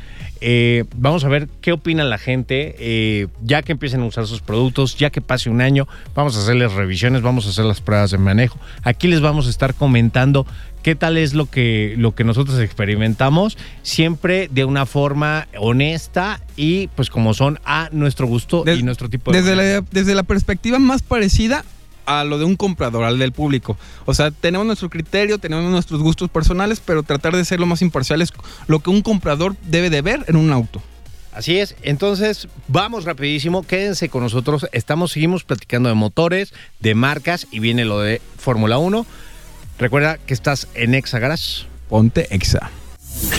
Eh, 0.41 0.85
vamos 0.95 1.23
a 1.25 1.29
ver 1.29 1.49
qué 1.61 1.71
opina 1.71 2.03
la 2.03 2.17
gente, 2.17 2.75
eh, 2.79 3.27
ya 3.43 3.61
que 3.61 3.73
empiecen 3.73 4.01
a 4.01 4.05
usar 4.05 4.25
sus 4.27 4.41
productos, 4.41 4.95
ya 4.95 5.09
que 5.09 5.21
pase 5.21 5.49
un 5.49 5.61
año, 5.61 5.87
vamos 6.15 6.37
a 6.37 6.41
hacerles 6.41 6.73
revisiones, 6.73 7.21
vamos 7.21 7.45
a 7.45 7.49
hacer 7.49 7.65
las 7.65 7.81
pruebas 7.81 8.11
de 8.11 8.17
manejo. 8.17 8.57
Aquí 8.83 9.07
les 9.07 9.21
vamos 9.21 9.47
a 9.47 9.49
estar 9.49 9.73
comentando 9.73 10.45
qué 10.81 10.95
tal 10.95 11.17
es 11.17 11.33
lo 11.33 11.45
que, 11.45 11.95
lo 11.97 12.15
que 12.15 12.23
nosotros 12.23 12.59
experimentamos, 12.59 13.57
siempre 13.81 14.49
de 14.51 14.65
una 14.65 14.85
forma 14.85 15.47
honesta 15.57 16.41
y 16.55 16.87
pues 16.87 17.09
como 17.09 17.33
son 17.33 17.59
a 17.65 17.89
nuestro 17.91 18.27
gusto 18.27 18.63
y 18.65 18.83
nuestro 18.83 19.09
tipo 19.09 19.31
de... 19.31 19.41
Desde 19.41 19.55
la, 19.55 19.81
desde 19.91 20.15
la 20.15 20.23
perspectiva 20.23 20.79
más 20.79 21.01
parecida 21.01 21.65
a 22.09 22.23
lo 22.23 22.39
de 22.39 22.45
un 22.45 22.55
comprador, 22.55 23.03
al 23.03 23.19
del 23.19 23.31
público. 23.31 23.77
O 24.05 24.15
sea, 24.15 24.31
tenemos 24.31 24.65
nuestro 24.65 24.89
criterio, 24.89 25.37
tenemos 25.37 25.69
nuestros 25.69 26.01
gustos 26.01 26.29
personales, 26.29 26.81
pero 26.83 27.03
tratar 27.03 27.35
de 27.35 27.45
ser 27.45 27.59
lo 27.59 27.67
más 27.67 27.83
imparcial 27.83 28.21
es 28.23 28.33
lo 28.67 28.79
que 28.79 28.89
un 28.89 29.01
comprador 29.01 29.55
debe 29.67 29.91
de 29.91 30.01
ver 30.01 30.25
en 30.27 30.35
un 30.35 30.51
auto. 30.51 30.81
Así 31.31 31.59
es, 31.59 31.75
entonces 31.83 32.47
vamos 32.67 33.05
rapidísimo, 33.05 33.61
quédense 33.61 34.09
con 34.09 34.23
nosotros, 34.23 34.67
estamos, 34.71 35.11
seguimos 35.11 35.43
platicando 35.43 35.87
de 35.87 35.95
motores, 35.95 36.51
de 36.79 36.95
marcas 36.95 37.45
y 37.51 37.59
viene 37.59 37.85
lo 37.85 37.99
de 37.99 38.21
Fórmula 38.37 38.79
1. 38.79 39.05
Recuerda 39.77 40.17
que 40.17 40.33
estás 40.33 40.67
en 40.73 40.95
Exa 40.95 41.19
Garage. 41.19 41.67
Ponte 41.87 42.27
exa. 42.33 42.71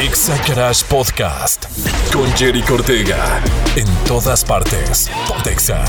Exa 0.00 0.36
Garage 0.48 0.84
Podcast 0.88 1.66
con 2.12 2.26
Jerry 2.36 2.62
Cortega. 2.62 3.42
En 3.76 3.86
todas 4.06 4.44
partes. 4.44 5.10
Pontexa. 5.28 5.84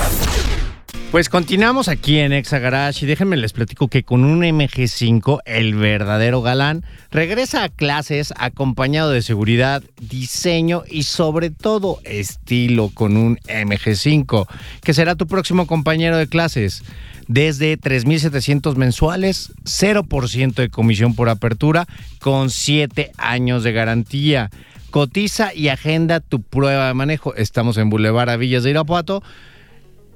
Pues 1.12 1.28
continuamos 1.28 1.90
aquí 1.90 2.20
en 2.20 2.32
Exa 2.32 2.60
Garage 2.60 3.04
y 3.04 3.06
déjenme 3.06 3.36
les 3.36 3.52
platico 3.52 3.90
que 3.90 4.04
con 4.04 4.24
un 4.24 4.44
MG5, 4.44 5.42
el 5.44 5.76
verdadero 5.76 6.42
galán, 6.42 6.86
regresa 7.12 7.66
a 7.66 7.70
clases 7.70 8.34
acompañado 8.38 9.12
de 9.12 9.22
seguridad, 9.22 9.84
diseño 10.00 10.84
y 10.90 11.04
sobre 11.04 11.50
todo 11.50 12.00
estilo 12.06 12.92
con 12.94 13.18
un 13.18 13.36
MG5, 13.40 14.48
que 14.82 14.94
será 14.94 15.16
tu 15.16 15.28
próximo 15.28 15.68
compañero 15.68 16.16
de 16.16 16.28
clases. 16.28 16.82
Desde 17.28 17.78
3.700 17.78 18.78
mensuales, 18.78 19.52
0% 19.66 20.54
de 20.54 20.70
comisión 20.70 21.14
por 21.14 21.28
apertura, 21.28 21.88
con 22.22 22.50
7 22.50 23.12
años 23.18 23.66
de 23.66 23.74
garantía. 23.74 24.50
Cotiza 24.92 25.54
y 25.54 25.68
agenda 25.68 26.22
tu 26.22 26.42
prueba 26.42 26.88
de 26.88 26.94
manejo. 26.94 27.36
Estamos 27.36 27.78
en 27.78 27.90
Boulevard 27.90 28.30
a 28.30 28.38
de 28.38 28.70
Irapuato. 28.70 29.22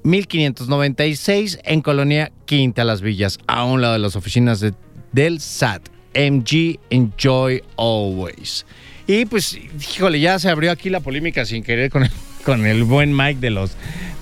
1596 0.06 1.58
en 1.64 1.82
Colonia 1.82 2.32
Quinta 2.44 2.84
Las 2.84 3.00
Villas, 3.00 3.38
a 3.46 3.64
un 3.64 3.80
lado 3.82 3.94
de 3.94 3.98
las 3.98 4.16
oficinas 4.16 4.60
de- 4.60 4.74
del 5.12 5.40
SAT. 5.40 5.88
MG 6.14 6.78
Enjoy 6.88 7.62
Always. 7.76 8.64
Y 9.06 9.26
pues, 9.26 9.58
híjole, 9.94 10.18
ya 10.18 10.38
se 10.38 10.48
abrió 10.48 10.70
aquí 10.72 10.88
la 10.88 11.00
polémica 11.00 11.44
sin 11.44 11.62
querer 11.62 11.90
con 11.90 12.04
el, 12.04 12.10
con 12.44 12.64
el 12.64 12.84
buen 12.84 13.14
Mike 13.14 13.40
de 13.40 13.50
los 13.50 13.72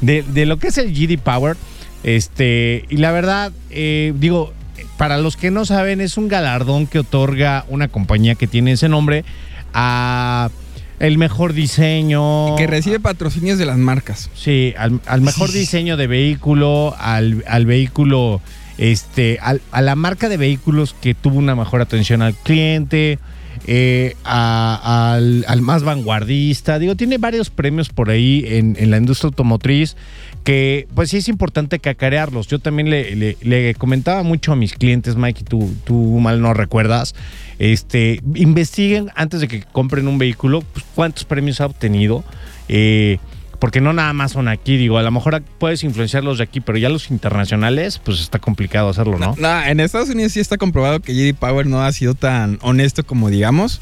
de, 0.01 0.23
de 0.23 0.45
lo 0.45 0.59
que 0.59 0.69
es 0.69 0.79
el 0.79 0.93
GD 0.93 1.19
Power. 1.23 1.57
Este, 2.03 2.85
y 2.91 2.97
la 2.97 3.13
verdad, 3.13 3.53
eh, 3.71 4.13
digo, 4.17 4.53
para 4.99 5.19
los 5.19 5.37
que 5.37 5.51
no 5.53 5.65
saben, 5.65 6.01
es 6.01 6.17
un 6.19 6.27
galardón 6.29 6.87
que 6.89 6.99
otorga 6.99 7.65
una 7.69 7.87
compañía 7.89 8.35
que 8.35 8.47
tiene 8.49 8.73
ese 8.73 8.89
nombre 8.89 9.25
a 9.73 10.51
el 11.01 11.19
mejor 11.19 11.53
diseño. 11.53 12.57
Que 12.57 12.67
recibe 12.67 13.01
patrocinios 13.01 13.59
de 13.59 13.67
las 13.67 13.79
marcas. 13.79 14.31
Sí, 14.35 14.75
al, 14.79 15.01
al 15.07 15.21
mejor 15.21 15.51
diseño 15.53 15.97
de 15.97 16.07
vehículo, 16.07 16.95
al, 16.99 17.45
al 17.49 17.67
vehículo 17.67 18.41
este, 18.79 19.39
al- 19.41 19.61
a, 19.71 19.83
la 19.83 19.95
marca 19.97 20.29
de 20.29 20.37
vehículos 20.37 20.95
que 21.01 21.15
tuvo 21.15 21.39
una 21.39 21.55
mejor 21.55 21.81
atención 21.81 22.23
al 22.23 22.35
cliente, 22.35 23.19
eh, 23.67 24.15
al, 24.25 25.45
al 25.49 25.63
más 25.63 25.83
vanguardista. 25.83 26.79
Digo, 26.79 26.95
tiene 26.97 27.19
varios 27.19 27.51
premios 27.51 27.89
por 27.89 28.11
ahí 28.11 28.45
en, 28.47 28.77
la 28.91 28.97
industria 28.97 29.29
automotriz 29.29 29.97
que 30.45 30.87
pues 30.95 31.11
sí 31.11 31.17
es 31.19 31.29
importante 31.29 31.79
cacarearlos. 31.79 32.49
Yo 32.49 32.59
también 32.59 32.91
le, 32.91 33.17
le- 33.17 33.37
le 33.41 33.75
comentaba 33.75 34.23
mucho 34.23 34.53
a 34.53 34.57
mis 34.57 34.75
clientes, 34.75 35.17
Mike, 35.17 35.41
y 35.41 35.45
tú, 35.45 35.73
tú 35.85 35.95
mal 36.21 36.41
no 36.43 36.53
recuerdas, 36.53 37.15
este, 37.59 38.21
investiguen 38.35 39.11
antes 39.15 39.41
de 39.41 39.49
que 39.49 39.63
compren 39.63 40.07
un 40.09 40.19
vehículo 40.19 40.63
pues, 40.73 40.85
cuántos 40.95 41.25
premios 41.25 41.61
ha 41.61 41.67
obtenido. 41.67 42.25
eh, 42.69 43.19
porque 43.65 43.81
no 43.81 43.95
nada 43.95 44.13
más 44.13 44.33
son 44.33 44.49
aquí, 44.49 44.77
digo, 44.77 44.99
a 44.99 45.03
lo 45.03 45.11
mejor 45.11 45.43
puedes 45.59 45.85
influenciar 45.85 46.23
los 46.23 46.37
de 46.37 46.45
aquí, 46.45 46.61
pero 46.61 46.77
ya 46.77 46.91
los 46.91 47.11
internacionales, 47.11 47.99
pues 47.99 48.21
está 48.21 48.39
complicado 48.39 48.91
hacerlo, 48.91 49.19
¿no? 49.19 49.35
No, 49.39 49.63
en 49.63 49.81
Estados 49.81 50.11
Unidos 50.11 50.33
sí 50.33 50.41
está 50.41 50.59
comprobado 50.59 51.01
que 51.01 51.15
JD 51.15 51.35
Power 51.35 51.65
no 51.67 51.83
ha 51.83 51.91
sido 51.91 52.15
tan 52.15 52.59
honesto 52.61 53.07
como 53.07 53.31
digamos. 53.31 53.81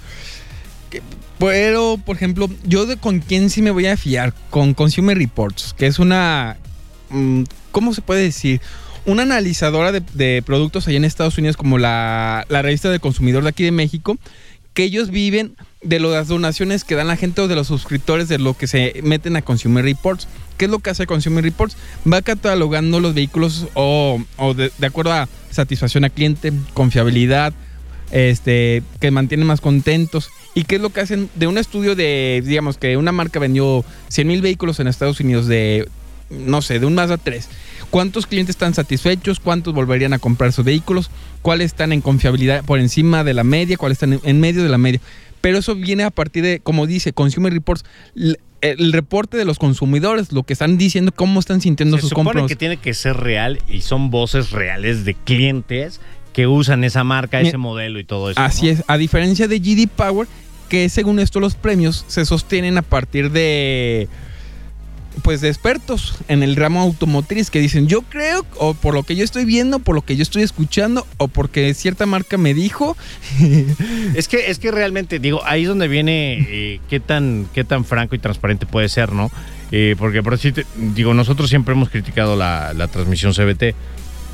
Pero, 1.36 1.98
por 2.06 2.14
ejemplo, 2.14 2.48
yo 2.62 2.86
con 3.00 3.18
quién 3.18 3.50
sí 3.50 3.60
me 3.60 3.72
voy 3.72 3.86
a 3.86 3.96
fiar, 3.96 4.32
con 4.50 4.72
Consumer 4.72 5.18
Reports, 5.18 5.74
que 5.76 5.88
es 5.88 5.98
una, 5.98 6.58
mm, 7.10 7.42
¿cómo 7.72 7.92
se 7.92 8.02
puede 8.02 8.22
decir? 8.22 8.60
Una 9.04 9.24
analizadora 9.24 9.90
de, 9.90 10.00
de 10.14 10.44
productos 10.46 10.86
allá 10.86 10.98
en 10.98 11.04
Estados 11.04 11.38
Unidos 11.38 11.56
como 11.56 11.78
la, 11.78 12.46
la 12.48 12.62
revista 12.62 12.88
del 12.88 13.00
consumidor 13.00 13.42
de 13.42 13.48
aquí 13.48 13.64
de 13.64 13.72
México, 13.72 14.16
que 14.74 14.84
ellos 14.84 15.10
viven 15.10 15.56
de 15.82 16.00
las 16.00 16.28
donaciones 16.28 16.84
que 16.84 16.94
dan 16.94 17.08
la 17.08 17.16
gente 17.16 17.40
o 17.42 17.48
de 17.48 17.54
los 17.54 17.66
suscriptores 17.66 18.28
de 18.28 18.38
lo 18.38 18.54
que 18.54 18.66
se 18.66 19.00
meten 19.02 19.36
a 19.36 19.42
Consumer 19.42 19.84
Reports. 19.84 20.28
¿Qué 20.56 20.66
es 20.66 20.70
lo 20.70 20.78
que 20.78 20.90
hace 20.90 21.06
Consumer 21.06 21.44
Reports? 21.44 21.76
Va 22.10 22.22
catalogando 22.22 23.00
los 23.00 23.14
vehículos 23.14 23.66
o, 23.74 24.20
de, 24.56 24.72
de 24.76 24.86
acuerdo 24.86 25.12
a 25.12 25.28
satisfacción 25.50 26.04
al 26.04 26.12
cliente, 26.12 26.52
confiabilidad, 26.72 27.52
este, 28.12 28.82
que 29.00 29.10
mantienen 29.10 29.46
más 29.46 29.60
contentos. 29.60 30.30
¿Y 30.54 30.64
qué 30.64 30.76
es 30.76 30.82
lo 30.82 30.90
que 30.90 31.00
hacen? 31.00 31.30
De 31.34 31.46
un 31.46 31.58
estudio 31.58 31.96
de, 31.96 32.42
digamos, 32.44 32.76
que 32.76 32.96
una 32.96 33.12
marca 33.12 33.40
vendió 33.40 33.84
100 34.08 34.28
mil 34.28 34.42
vehículos 34.42 34.78
en 34.80 34.86
Estados 34.86 35.18
Unidos 35.20 35.46
de, 35.48 35.88
no 36.30 36.62
sé, 36.62 36.78
de 36.78 36.86
un 36.86 36.94
Mazda 36.94 37.16
3. 37.16 37.48
¿Cuántos 37.92 38.26
clientes 38.26 38.54
están 38.54 38.72
satisfechos? 38.72 39.38
¿Cuántos 39.38 39.74
volverían 39.74 40.14
a 40.14 40.18
comprar 40.18 40.50
sus 40.50 40.64
vehículos? 40.64 41.10
¿Cuáles 41.42 41.66
están 41.66 41.92
en 41.92 42.00
confiabilidad 42.00 42.64
por 42.64 42.78
encima 42.78 43.22
de 43.22 43.34
la 43.34 43.44
media? 43.44 43.76
¿Cuáles 43.76 43.96
están 43.96 44.18
en, 44.24 44.40
medio 44.40 44.62
de 44.62 44.70
la 44.70 44.78
media? 44.78 44.98
Pero 45.42 45.58
eso 45.58 45.74
viene 45.74 46.02
a 46.02 46.10
partir 46.10 46.42
de, 46.42 46.60
como 46.60 46.86
dice 46.86 47.12
Consumer 47.12 47.52
Reports, 47.52 47.84
el 48.62 48.92
reporte 48.94 49.36
de 49.36 49.44
los 49.44 49.58
consumidores, 49.58 50.32
lo 50.32 50.42
que 50.42 50.54
están 50.54 50.78
diciendo, 50.78 51.12
cómo 51.14 51.38
están 51.38 51.60
sintiendo 51.60 51.98
Se 51.98 52.00
sus 52.00 52.08
supone 52.08 52.28
compras. 52.28 52.48
que 52.48 52.56
tiene 52.56 52.78
que 52.78 52.94
ser 52.94 53.18
real 53.18 53.58
y 53.68 53.82
son 53.82 54.10
voces 54.10 54.52
reales 54.52 55.04
de 55.04 55.12
clientes 55.12 56.00
que 56.32 56.46
usan 56.46 56.84
esa 56.84 57.04
marca, 57.04 57.42
ese 57.42 57.58
modelo 57.58 57.98
y 57.98 58.04
todo 58.04 58.30
eso. 58.30 58.40
Así 58.40 58.68
¿no? 58.68 58.72
es, 58.72 58.84
a 58.86 58.96
diferencia 58.96 59.48
de 59.48 59.58
GD 59.58 59.88
Power, 59.88 60.26
que 60.70 60.88
según 60.88 61.18
esto 61.18 61.40
los 61.40 61.56
premios 61.56 62.06
se 62.08 62.24
sostienen 62.24 62.78
a 62.78 62.82
partir 62.82 63.30
de 63.32 64.08
pues 65.22 65.40
de 65.40 65.48
expertos 65.48 66.14
en 66.28 66.42
el 66.42 66.56
ramo 66.56 66.80
automotriz 66.80 67.50
que 67.50 67.60
dicen, 67.60 67.86
yo 67.86 68.02
creo, 68.02 68.44
o 68.58 68.74
por 68.74 68.94
lo 68.94 69.02
que 69.02 69.14
yo 69.14 69.24
estoy 69.24 69.44
viendo, 69.44 69.78
por 69.78 69.94
lo 69.94 70.02
que 70.02 70.16
yo 70.16 70.22
estoy 70.22 70.42
escuchando, 70.42 71.06
o 71.18 71.28
porque 71.28 71.74
cierta 71.74 72.06
marca 72.06 72.38
me 72.38 72.54
dijo. 72.54 72.96
Es 74.14 74.28
que, 74.28 74.50
es 74.50 74.58
que 74.58 74.70
realmente, 74.70 75.18
digo, 75.18 75.40
ahí 75.44 75.62
es 75.62 75.68
donde 75.68 75.88
viene 75.88 76.38
eh, 76.48 76.80
qué 76.88 77.00
tan, 77.00 77.46
qué 77.54 77.64
tan 77.64 77.84
franco 77.84 78.14
y 78.14 78.18
transparente 78.18 78.66
puede 78.66 78.88
ser, 78.88 79.12
¿no? 79.12 79.30
Eh, 79.70 79.94
porque 79.98 80.22
por 80.22 80.34
así 80.34 80.52
te- 80.52 80.66
digo, 80.76 81.14
nosotros 81.14 81.48
siempre 81.48 81.74
hemos 81.74 81.88
criticado 81.88 82.36
la, 82.36 82.72
la 82.74 82.88
transmisión 82.88 83.32
CBT. 83.32 83.74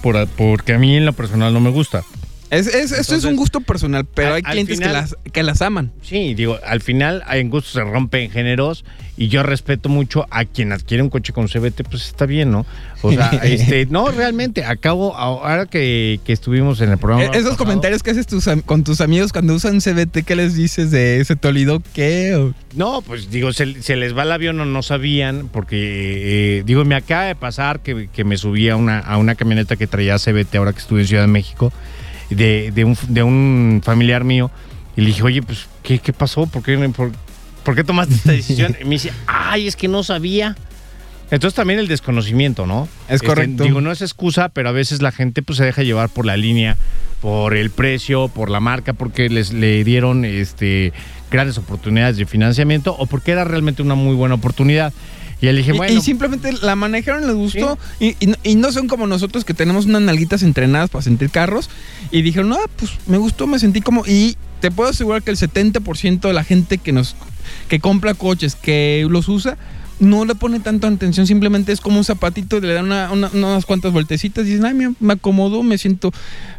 por- 0.02 0.26
porque 0.28 0.72
a 0.74 0.78
mí 0.78 0.96
en 0.96 1.04
lo 1.04 1.12
personal 1.12 1.52
no 1.52 1.60
me 1.60 1.70
gusta. 1.70 2.02
Es, 2.50 2.66
es- 2.66 2.92
esto 2.92 3.14
es 3.14 3.24
un 3.24 3.36
gusto 3.36 3.60
personal, 3.60 4.06
pero 4.06 4.28
al- 4.30 4.34
hay 4.36 4.42
clientes 4.42 4.80
que, 4.80 4.88
las, 4.88 5.16
que 5.32 5.42
las 5.42 5.60
aman. 5.62 5.92
Sí, 6.02 6.34
digo, 6.34 6.58
al 6.64 6.80
final 6.80 7.22
en 7.30 7.50
gustos 7.50 7.72
se 7.74 7.82
rompen 7.84 8.30
géneros 8.30 8.84
y 9.18 9.28
yo 9.28 9.42
respeto 9.42 9.88
mucho 9.88 10.26
a 10.30 10.44
quien 10.44 10.72
adquiere 10.72 11.02
un 11.02 11.10
coche 11.10 11.32
con 11.32 11.48
CBT, 11.48 11.82
pues 11.90 12.06
está 12.06 12.24
bien, 12.24 12.50
¿no? 12.50 12.64
O 13.02 13.12
sea, 13.12 13.28
este, 13.42 13.84
no, 13.86 14.10
realmente, 14.10 14.64
acabo, 14.64 15.14
ahora 15.16 15.66
que, 15.66 16.20
que 16.24 16.32
estuvimos 16.32 16.80
en 16.80 16.90
el 16.92 16.98
programa. 16.98 17.24
Eh, 17.24 17.30
Esos 17.32 17.42
pasado- 17.50 17.56
comentarios 17.58 18.02
que 18.02 18.12
haces 18.12 18.26
tus 18.26 18.46
con 18.64 18.82
tus 18.84 19.00
amigos 19.02 19.32
cuando 19.32 19.54
usan 19.54 19.80
CBT, 19.80 20.24
¿qué 20.24 20.34
les 20.36 20.54
dices 20.54 20.90
de 20.90 21.20
ese 21.20 21.36
te 21.36 21.48
olvidó 21.48 21.82
qué? 21.92 22.34
O- 22.36 22.54
No, 22.74 23.02
pues 23.02 23.30
digo, 23.30 23.52
se, 23.52 23.82
se 23.82 23.96
les 23.96 24.16
va 24.16 24.22
el 24.22 24.32
avión 24.32 24.58
o 24.60 24.64
no 24.64 24.82
sabían, 24.82 25.48
porque, 25.52 26.58
eh, 26.60 26.62
digo, 26.64 26.84
me 26.86 26.94
acaba 26.94 27.24
de 27.24 27.34
pasar 27.34 27.80
que, 27.80 28.08
que 28.12 28.24
me 28.24 28.38
subí 28.38 28.68
a 28.68 28.76
una, 28.76 29.00
a 29.00 29.18
una 29.18 29.34
camioneta 29.34 29.76
que 29.76 29.86
traía 29.86 30.16
CBT 30.18 30.54
ahora 30.56 30.72
que 30.72 30.78
estuve 30.78 31.00
en 31.02 31.06
Ciudad 31.08 31.22
de 31.24 31.28
México, 31.28 31.72
de, 32.34 32.70
de, 32.72 32.84
un, 32.84 32.96
de 33.08 33.22
un 33.22 33.80
familiar 33.84 34.24
mío, 34.24 34.50
y 34.96 35.02
le 35.02 35.06
dije, 35.08 35.22
oye, 35.22 35.42
pues, 35.42 35.66
¿qué, 35.82 35.98
qué 35.98 36.12
pasó? 36.12 36.46
¿Por 36.46 36.62
qué, 36.62 36.76
por, 36.90 37.12
por 37.64 37.74
qué 37.74 37.84
tomaste 37.84 38.14
esta 38.14 38.32
decisión? 38.32 38.76
Y 38.80 38.84
me 38.84 38.90
dice, 38.90 39.12
ay, 39.26 39.66
es 39.68 39.76
que 39.76 39.88
no 39.88 40.02
sabía. 40.02 40.56
Entonces 41.30 41.54
también 41.54 41.78
el 41.78 41.88
desconocimiento, 41.88 42.66
¿no? 42.66 42.88
Es 43.06 43.16
Este, 43.16 43.26
correcto. 43.26 43.62
digo, 43.64 43.80
no 43.82 43.92
es 43.92 44.00
excusa, 44.00 44.48
pero 44.48 44.70
a 44.70 44.72
veces 44.72 45.02
la 45.02 45.12
gente 45.12 45.42
pues 45.42 45.58
se 45.58 45.64
deja 45.64 45.82
llevar 45.82 46.08
por 46.08 46.24
la 46.24 46.38
línea, 46.38 46.76
por 47.20 47.54
el 47.54 47.70
precio, 47.70 48.28
por 48.28 48.48
la 48.48 48.60
marca, 48.60 48.94
porque 48.94 49.28
les 49.28 49.52
le 49.52 49.84
dieron 49.84 50.24
este 50.24 50.92
grandes 51.30 51.58
oportunidades 51.58 52.16
de 52.16 52.24
financiamiento 52.24 52.96
o 52.98 53.04
porque 53.04 53.32
era 53.32 53.44
realmente 53.44 53.82
una 53.82 53.94
muy 53.94 54.14
buena 54.14 54.36
oportunidad. 54.36 54.92
Y 55.40 55.46
él 55.46 55.56
dije, 55.56 55.72
bueno, 55.72 55.92
y 55.92 56.00
simplemente 56.02 56.52
la 56.62 56.74
manejaron, 56.74 57.26
les 57.26 57.36
gustó. 57.36 57.78
Y, 58.00 58.16
y 58.18 58.26
no- 58.26 58.36
y 58.42 58.54
no 58.56 58.72
son 58.72 58.88
como 58.88 59.06
nosotros 59.06 59.44
que 59.44 59.54
tenemos 59.54 59.86
unas 59.86 60.02
nalguitas 60.02 60.42
entrenadas 60.42 60.90
para 60.90 61.02
sentir 61.02 61.30
carros. 61.30 61.70
Y 62.10 62.22
dijeron, 62.22 62.52
ah, 62.52 62.66
pues 62.76 62.92
me 63.06 63.18
gustó, 63.18 63.46
me 63.46 63.58
sentí 63.58 63.80
como. 63.80 64.04
Y 64.06 64.36
te 64.60 64.70
puedo 64.72 64.90
asegurar 64.90 65.22
que 65.22 65.30
el 65.30 65.36
70% 65.36 66.20
de 66.26 66.32
la 66.32 66.42
gente 66.44 66.78
que 66.78 66.92
nos 66.92 67.14
que 67.68 67.78
compra 67.80 68.14
coches, 68.14 68.56
que 68.56 69.06
los 69.08 69.28
usa, 69.28 69.56
no 70.00 70.24
le 70.24 70.34
pone 70.34 70.60
tanto 70.60 70.86
atención. 70.86 71.26
Simplemente 71.26 71.72
es 71.72 71.80
como 71.80 71.98
un 71.98 72.04
zapatito, 72.04 72.60
le 72.60 72.72
dan 72.74 72.86
una- 72.86 73.10
una- 73.12 73.30
unas 73.32 73.64
cuantas 73.64 73.92
vueltecitas 73.92 74.44
y 74.46 74.50
dicen, 74.50 74.64
ay, 74.66 74.74
mira, 74.74 74.92
me 75.00 75.12
acomodo, 75.14 75.62
me 75.62 75.78
siento 75.78 76.12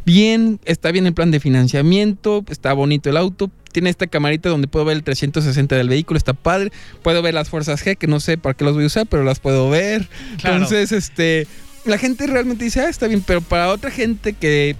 bien, 0.05 0.59
está 0.65 0.91
bien 0.91 1.05
el 1.05 1.13
plan 1.13 1.31
de 1.31 1.39
financiamiento, 1.39 2.43
está 2.49 2.73
bonito 2.73 3.09
el 3.09 3.17
auto. 3.17 3.49
Tiene 3.71 3.89
esta 3.89 4.07
camarita 4.07 4.49
donde 4.49 4.67
puedo 4.67 4.85
ver 4.85 4.97
el 4.97 5.03
360 5.03 5.75
del 5.75 5.89
vehículo, 5.89 6.17
está 6.17 6.33
padre. 6.33 6.71
Puedo 7.03 7.21
ver 7.21 7.33
las 7.33 7.49
fuerzas 7.49 7.85
G, 7.85 7.97
que 7.97 8.07
no 8.07 8.19
sé 8.19 8.37
para 8.37 8.53
qué 8.53 8.63
los 8.63 8.73
voy 8.73 8.83
a 8.83 8.87
usar, 8.87 9.05
pero 9.07 9.23
las 9.23 9.39
puedo 9.39 9.69
ver. 9.69 10.07
Claro. 10.37 10.57
Entonces, 10.57 10.91
este, 10.91 11.47
la 11.85 11.97
gente 11.97 12.27
realmente 12.27 12.63
dice, 12.63 12.81
ah, 12.81 12.89
está 12.89 13.07
bien, 13.07 13.23
pero 13.25 13.41
para 13.41 13.69
otra 13.69 13.91
gente 13.91 14.33
que, 14.33 14.75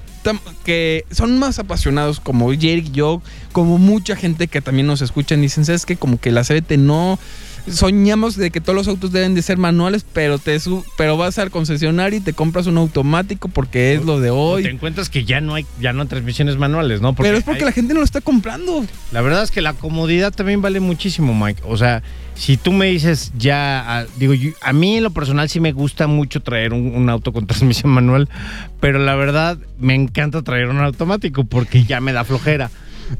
que 0.63 1.06
son 1.12 1.38
más 1.39 1.60
apasionados 1.60 2.19
como 2.19 2.52
Jerick 2.52 2.88
y 2.88 2.91
yo, 2.91 3.21
como 3.52 3.78
mucha 3.78 4.15
gente 4.15 4.47
que 4.47 4.62
también 4.62 4.88
nos 4.88 5.02
escuchan, 5.02 5.41
dicen, 5.41 5.65
¿sabes 5.65 5.86
qué? 5.86 5.95
Como 5.95 6.19
que 6.19 6.32
la 6.32 6.43
CBT 6.43 6.78
no... 6.78 7.19
Soñamos 7.67 8.36
de 8.36 8.52
que 8.52 8.62
todos 8.62 8.76
los 8.76 8.88
autos 8.88 9.12
deben 9.12 9.36
de 9.36 9.41
ser 9.41 9.58
manuales, 9.58 10.06
pero 10.13 10.38
te 10.39 10.60
su- 10.60 10.84
pero 10.98 11.17
vas 11.17 11.38
al 11.39 11.52
concesionario 11.52 12.17
y 12.19 12.22
te 12.22 12.34
compras 12.34 12.67
un 12.67 12.78
automático 12.78 13.48
porque 13.50 13.93
es 13.95 14.04
lo 14.06 14.19
de 14.19 14.30
hoy. 14.30 14.63
te 14.63 14.69
encuentras 14.69 15.10
que 15.10 15.26
ya 15.26 15.41
no 15.41 15.56
hay 15.56 15.65
ya 15.80 15.93
no 15.93 16.02
hay 16.04 16.08
transmisiones 16.08 16.58
manuales, 16.58 17.02
¿no? 17.02 17.13
pero 17.13 17.38
es 17.38 17.43
porque 17.43 17.60
hay- 17.60 17.65
la 17.65 17.72
gente 17.72 17.93
no 17.93 18.00
lo 18.00 18.06
está 18.06 18.22
comprando. 18.22 18.86
La 19.12 19.22
verdad 19.22 19.43
es 19.43 19.52
que 19.52 19.62
la 19.62 19.74
comodidad 19.74 20.34
también 20.34 20.62
vale 20.62 20.80
muchísimo, 20.80 21.34
Mike. 21.34 21.62
O 21.65 21.78
sea, 21.78 22.02
si 22.36 22.58
tú 22.58 22.72
me 22.72 22.88
dices 22.88 23.32
ya, 23.38 24.06
digo, 24.17 24.34
yo- 24.34 24.52
a 24.62 24.74
mí 24.74 24.98
en 24.98 25.04
lo 25.04 25.12
personal 25.12 25.50
sí 25.50 25.60
me 25.60 25.72
gusta 25.72 26.08
mucho 26.08 26.41
traer 26.41 26.74
un, 26.74 26.95
un 26.95 27.10
auto 27.10 27.32
con 27.34 27.45
transmisión 27.48 27.91
manual, 27.91 28.30
pero 28.80 29.00
la 29.00 29.15
verdad 29.15 29.58
me 29.80 29.95
encanta 29.95 30.41
traer 30.41 30.69
un 30.69 30.80
automático 30.80 31.43
porque 31.43 31.84
ya 31.84 32.00
me 32.02 32.13
da 32.13 32.24
flojera. 32.24 32.69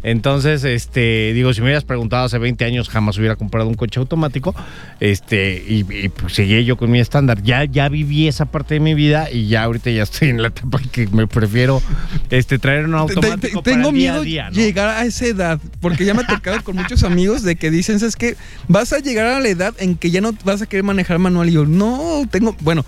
Entonces, 0.04 0.64
este, 0.64 1.34
digo, 1.34 1.54
si 1.54 1.62
me 1.62 1.66
hubieras 1.68 1.84
preguntado 1.84 2.26
hace 2.26 2.38
20 2.38 2.66
años, 2.66 2.90
jamás 2.90 3.18
hubiera 3.18 3.36
comprado 3.36 3.68
un 3.68 3.76
coche 3.76 4.00
automático. 4.00 4.56
Este, 5.00 5.64
y, 5.68 5.86
y, 5.90 6.10
pues 6.10 6.34
seguí 6.34 6.64
yo 6.66 6.78
con 6.78 6.92
mi 6.92 7.00
estándar. 7.00 7.42
Ya, 7.44 7.66
ya 7.66 7.90
viví 7.90 8.28
esa 8.28 8.46
parte 8.46 8.76
de 8.76 8.80
mi 8.80 8.94
vida 8.94 9.30
y 9.32 9.48
ya 9.48 9.64
ahorita 9.64 9.90
ya 9.92 10.04
estoy 10.04 10.30
en 10.30 10.42
la 10.42 10.50
etapa 10.50 10.80
que 10.92 11.08
me 11.08 11.28
prefiero 11.28 11.82
este, 12.30 12.60
traer 12.60 12.86
un 12.86 12.92
Te- 12.92 13.14
te- 13.14 13.20
automático 13.20 13.64
para 13.64 13.76
tengo 13.76 13.90
el 13.90 13.96
día 13.96 14.12
miedo 14.12 14.22
a 14.22 14.24
día, 14.26 14.50
¿no? 14.50 14.56
llegar 14.56 14.90
a 14.90 15.06
esa 15.06 15.26
edad, 15.26 15.60
porque 15.82 16.06
ya 16.06 16.14
me 16.14 16.22
ha 16.22 16.28
tocado 16.28 16.64
con 16.64 16.76
muchos 16.76 17.04
amigos 17.04 17.44
de 17.44 17.56
que 17.56 17.72
dicen, 17.72 18.00
¿sabes 18.00 18.16
qué? 18.16 18.36
Vas 18.68 18.94
a 18.94 19.00
llegar 19.00 19.26
a 19.28 19.40
la 19.40 19.48
edad 19.50 19.74
en 19.80 19.96
que 19.96 20.12
ya 20.12 20.22
no 20.22 20.34
vas 20.44 20.62
a 20.62 20.66
querer 20.66 20.84
manejar 20.84 21.20
manual. 21.20 21.50
Y 21.50 21.54
yo, 21.54 21.66
no, 21.66 22.24
tengo, 22.30 22.56
bueno, 22.62 22.86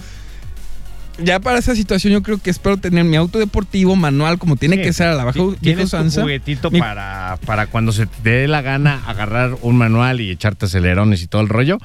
ya 1.24 1.40
para 1.40 1.60
esa 1.60 1.76
situación 1.76 2.14
yo 2.14 2.24
creo 2.24 2.38
que 2.38 2.50
espero 2.50 2.78
tener 2.78 3.04
mi 3.04 3.16
auto 3.16 3.40
deportivo 3.40 3.96
manual 3.96 4.38
como 4.38 4.56
tiene 4.56 4.78
Sí, 4.78 4.82
que 4.84 4.94
ser 4.94 5.08
a 5.08 5.16
la 5.16 5.24
baja 5.26 5.40
Tienes 5.62 5.86
usanza. 5.86 6.22
juguetito 6.22 6.72
Mi- 6.72 6.80
para, 6.80 7.38
para 7.46 7.68
cuando 7.68 7.92
se 7.92 8.06
te 8.06 8.30
dé 8.30 8.48
la 8.48 8.62
gana 8.62 9.02
agarrar 9.08 9.58
un 9.62 9.78
manual 9.78 10.22
y 10.22 10.30
echarte 10.32 10.66
acelerones 10.66 11.22
y 11.24 11.28
todo 11.28 11.42
el 11.42 11.50
rollo. 11.50 11.78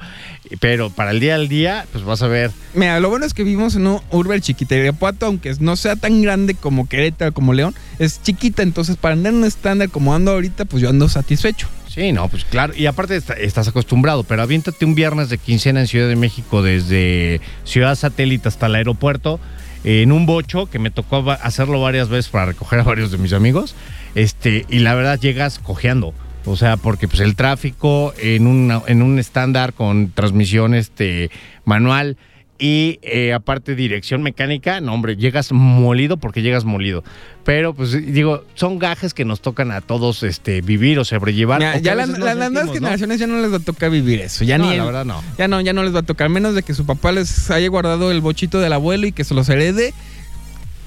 Pero 0.59 0.89
para 0.89 1.11
el 1.11 1.19
día 1.19 1.35
al 1.35 1.47
día, 1.49 1.85
pues 1.91 2.03
vas 2.05 2.21
a 2.21 2.27
ver. 2.27 2.51
Mira, 2.73 2.99
lo 2.99 3.09
bueno 3.09 3.25
es 3.25 3.33
que 3.33 3.43
vivimos 3.43 3.75
en 3.75 3.87
un 3.87 3.99
urbe 4.11 4.39
chiquita. 4.39 4.75
Irapuato, 4.75 5.25
aunque 5.25 5.53
no 5.59 5.75
sea 5.75 5.95
tan 5.97 6.21
grande 6.21 6.53
como 6.55 6.87
Querétaro, 6.87 7.33
como 7.33 7.53
León, 7.53 7.75
es 7.99 8.21
chiquita. 8.21 8.63
Entonces, 8.63 8.95
para 8.95 9.13
andar 9.13 9.33
en 9.33 9.39
un 9.39 9.45
estándar 9.45 9.89
como 9.89 10.15
ando 10.15 10.31
ahorita, 10.31 10.65
pues 10.65 10.81
yo 10.81 10.89
ando 10.89 11.09
satisfecho. 11.09 11.67
Sí, 11.97 12.11
no, 12.11 12.27
pues 12.27 12.45
claro. 12.45 12.73
Y 12.75 12.85
aparte 12.85 13.15
está- 13.15 13.33
estás 13.33 13.67
acostumbrado, 13.67 14.23
pero 14.23 14.43
aviéntate 14.43 14.85
un 14.85 14.93
viernes 14.93 15.29
de 15.29 15.39
quincena 15.39 15.79
en 15.79 15.87
Ciudad 15.87 16.07
de 16.07 16.15
México 16.15 16.61
desde 16.61 17.41
Ciudad 17.63 17.95
Satélite 17.95 18.47
hasta 18.47 18.67
el 18.67 18.75
aeropuerto. 18.75 19.39
en 19.83 20.11
un 20.11 20.25
bocho 20.25 20.65
que 20.69 20.79
me 20.79 20.91
tocó 20.91 21.31
hacerlo 21.31 21.79
varias 21.79 22.09
veces 22.09 22.29
para 22.29 22.45
recoger 22.47 22.79
a 22.79 22.83
varios 22.83 23.09
de 23.11 23.17
mis 23.19 23.31
amigos. 23.31 23.73
Este, 24.15 24.65
y 24.69 24.79
la 24.79 24.93
verdad 24.95 25.19
llegas 25.19 25.59
cojeando. 25.59 26.13
O 26.45 26.55
sea, 26.57 26.77
porque 26.77 27.07
pues 27.07 27.21
el 27.21 27.35
tráfico 27.35 28.13
en, 28.19 28.71
en 28.87 29.01
un 29.01 29.17
estándar 29.19 29.73
con 29.73 30.11
transmisión 30.11 30.73
este, 30.75 31.31
manual 31.63 32.17
y 32.59 32.99
eh, 33.03 33.33
aparte 33.33 33.75
dirección 33.75 34.23
mecánica, 34.23 34.81
no 34.81 34.93
hombre, 34.93 35.15
llegas 35.15 35.51
molido 35.51 36.17
porque 36.17 36.41
llegas 36.41 36.65
molido. 36.65 37.03
Pero 37.43 37.73
pues 37.73 37.91
digo, 38.13 38.43
son 38.55 38.77
gajes 38.79 39.13
que 39.13 39.23
nos 39.25 39.41
tocan 39.41 39.71
a 39.71 39.81
todos 39.81 40.23
este, 40.23 40.61
vivir 40.61 40.99
o 40.99 41.05
sobrellevar. 41.05 41.61
O 41.61 41.71
que 41.73 41.81
ya 41.81 41.91
a 41.93 41.95
la- 41.95 42.05
las 42.07 42.17
nuevas 42.51 42.71
generaciones 42.73 43.19
ya 43.19 43.27
no 43.27 43.39
les 43.41 43.51
va 43.51 43.57
a 43.57 43.59
tocar 43.59 43.89
vivir 43.91 44.19
eso. 44.21 44.43
Ya 44.43 44.57
No, 44.57 44.69
ni 44.69 44.77
la 44.77 44.83
verdad 44.85 45.05
no. 45.05 45.23
Ya 45.37 45.47
no, 45.47 45.61
ya 45.61 45.71
no 45.73 45.83
les 45.83 45.93
va 45.95 45.99
a 45.99 46.03
tocar, 46.03 46.29
menos 46.29 46.55
de 46.55 46.63
que 46.63 46.73
su 46.73 46.85
papá 46.85 47.11
les 47.11 47.49
haya 47.51 47.67
guardado 47.69 48.11
el 48.11 48.19
bochito 48.21 48.59
del 48.59 48.73
abuelo 48.73 49.07
y 49.07 49.11
que 49.11 49.23
se 49.23 49.33
los 49.33 49.47
herede. 49.49 49.93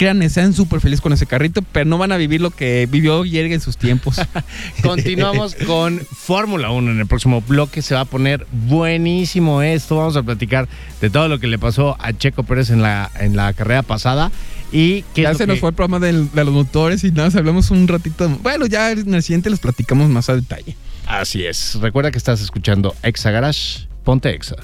Créanme, 0.01 0.31
sean 0.31 0.55
súper 0.55 0.81
felices 0.81 1.03
con 1.03 1.13
ese 1.13 1.27
carrito, 1.27 1.61
pero 1.73 1.85
no 1.85 1.99
van 1.99 2.11
a 2.11 2.17
vivir 2.17 2.41
lo 2.41 2.51
que 2.51 2.89
vivió 2.91 3.23
Yerga 3.27 3.53
en 3.55 3.61
sus 3.61 3.77
tiempos. 3.77 4.17
Continuamos 4.83 5.55
con 5.67 6.01
Fórmula 6.01 6.71
1 6.71 6.93
en 6.93 7.01
el 7.01 7.07
próximo 7.07 7.43
bloque. 7.43 7.83
Se 7.83 7.95
va 7.95 8.01
a 8.01 8.05
poner 8.07 8.47
buenísimo 8.51 9.61
esto. 9.61 9.97
Vamos 9.97 10.17
a 10.17 10.23
platicar 10.23 10.69
de 11.03 11.11
todo 11.11 11.29
lo 11.29 11.39
que 11.39 11.49
le 11.49 11.59
pasó 11.59 11.97
a 12.01 12.15
Checo 12.15 12.45
Pérez 12.45 12.71
en 12.71 12.81
la, 12.81 13.11
en 13.21 13.37
la 13.37 13.53
carrera 13.53 13.83
pasada. 13.83 14.33
Y 14.73 15.03
qué 15.15 15.23
ya 15.23 15.35
se 15.35 15.47
nos 15.47 15.57
que- 15.57 15.61
fue 15.61 15.69
el 15.69 15.75
programa 15.75 15.99
del- 16.05 16.31
de 16.33 16.45
los 16.45 16.55
motores 16.55 17.05
y 17.05 17.11
nada, 17.13 17.31
hablamos 17.39 17.71
un 17.71 17.87
ratito. 17.87 18.27
Bueno, 18.43 18.65
ya 18.65 18.93
en 18.93 19.13
el 19.13 19.23
siguiente 19.23 19.51
les 19.51 19.61
platicamos 19.61 20.09
más 20.09 20.31
a 20.31 20.35
detalle. 20.35 20.77
Así 21.07 21.45
es. 21.45 21.75
Recuerda 21.75 22.11
que 22.11 22.17
estás 22.19 22.41
escuchando 22.41 22.95
Exa 23.03 23.31
Garage. 23.33 23.87
Ponte 24.05 24.31
Exa. 24.35 24.57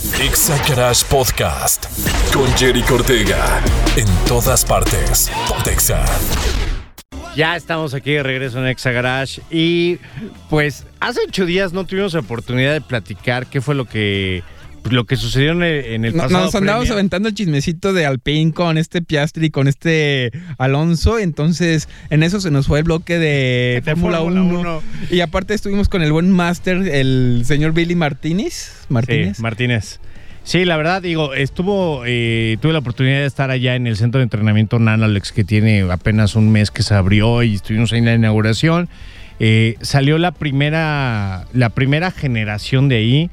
Exa 0.00 0.56
Garage 0.66 1.04
Podcast 1.10 1.84
con 2.32 2.46
Jerry 2.56 2.82
Cortega. 2.82 3.62
En 3.96 4.06
todas 4.26 4.64
partes. 4.64 5.30
Pontexa. 5.46 6.02
Ya 7.36 7.54
estamos 7.54 7.92
aquí 7.92 8.12
de 8.12 8.22
regreso 8.22 8.58
en 8.60 8.66
Exa 8.68 8.92
Garage. 8.92 9.42
Y 9.50 9.98
pues 10.48 10.86
hace 11.00 11.20
ocho 11.28 11.44
días 11.44 11.74
no 11.74 11.84
tuvimos 11.84 12.14
oportunidad 12.14 12.72
de 12.72 12.80
platicar 12.80 13.46
qué 13.46 13.60
fue 13.60 13.74
lo 13.74 13.84
que, 13.84 14.42
lo 14.88 15.04
que 15.04 15.16
sucedió 15.16 15.52
en 15.52 15.62
el, 15.62 15.84
en 15.84 16.04
el 16.04 16.14
pasado. 16.14 16.44
Nos 16.44 16.54
andamos 16.54 16.80
Premier. 16.82 16.92
aventando 16.92 17.28
el 17.28 17.34
chismecito 17.34 17.92
de 17.92 18.06
Alpine 18.06 18.52
con 18.52 18.78
este 18.78 19.02
Piastri, 19.02 19.50
con 19.50 19.68
este 19.68 20.30
Alonso. 20.58 21.18
Entonces, 21.18 21.88
en 22.10 22.22
eso 22.22 22.40
se 22.40 22.50
nos 22.50 22.66
fue 22.66 22.78
el 22.78 22.84
bloque 22.84 23.18
de 23.18 23.82
De 23.84 23.92
Fórmula 23.92 24.18
Fórmula 24.18 24.42
1. 24.42 24.60
1. 24.60 24.82
Y 25.10 25.20
aparte 25.20 25.54
estuvimos 25.54 25.88
con 25.88 26.02
el 26.02 26.12
buen 26.12 26.30
máster, 26.30 26.76
el 26.76 27.42
señor 27.44 27.72
Billy 27.72 27.94
Martínez. 27.94 28.86
Martínez. 28.88 29.36
Sí, 29.36 29.42
Martínez. 29.42 30.00
Sí, 30.42 30.64
la 30.64 30.76
verdad, 30.76 31.02
digo, 31.02 31.34
estuvo, 31.34 32.02
eh, 32.06 32.56
tuve 32.60 32.72
la 32.72 32.78
oportunidad 32.78 33.18
de 33.18 33.26
estar 33.26 33.50
allá 33.50 33.76
en 33.76 33.86
el 33.86 33.96
centro 33.96 34.18
de 34.18 34.24
entrenamiento 34.24 34.78
Nanalex, 34.78 35.32
que 35.32 35.44
tiene 35.44 35.82
apenas 35.90 36.34
un 36.34 36.50
mes 36.50 36.70
que 36.70 36.82
se 36.82 36.94
abrió 36.94 37.42
y 37.42 37.56
estuvimos 37.56 37.92
ahí 37.92 37.98
en 37.98 38.06
la 38.06 38.14
inauguración. 38.14 38.88
Eh, 39.38 39.76
salió 39.80 40.18
la 40.18 40.32
primera, 40.32 41.46
la 41.52 41.70
primera 41.70 42.10
generación 42.10 42.88
de 42.88 42.96
ahí. 42.96 43.30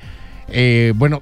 Eh, 0.49 0.93
bueno, 0.95 1.21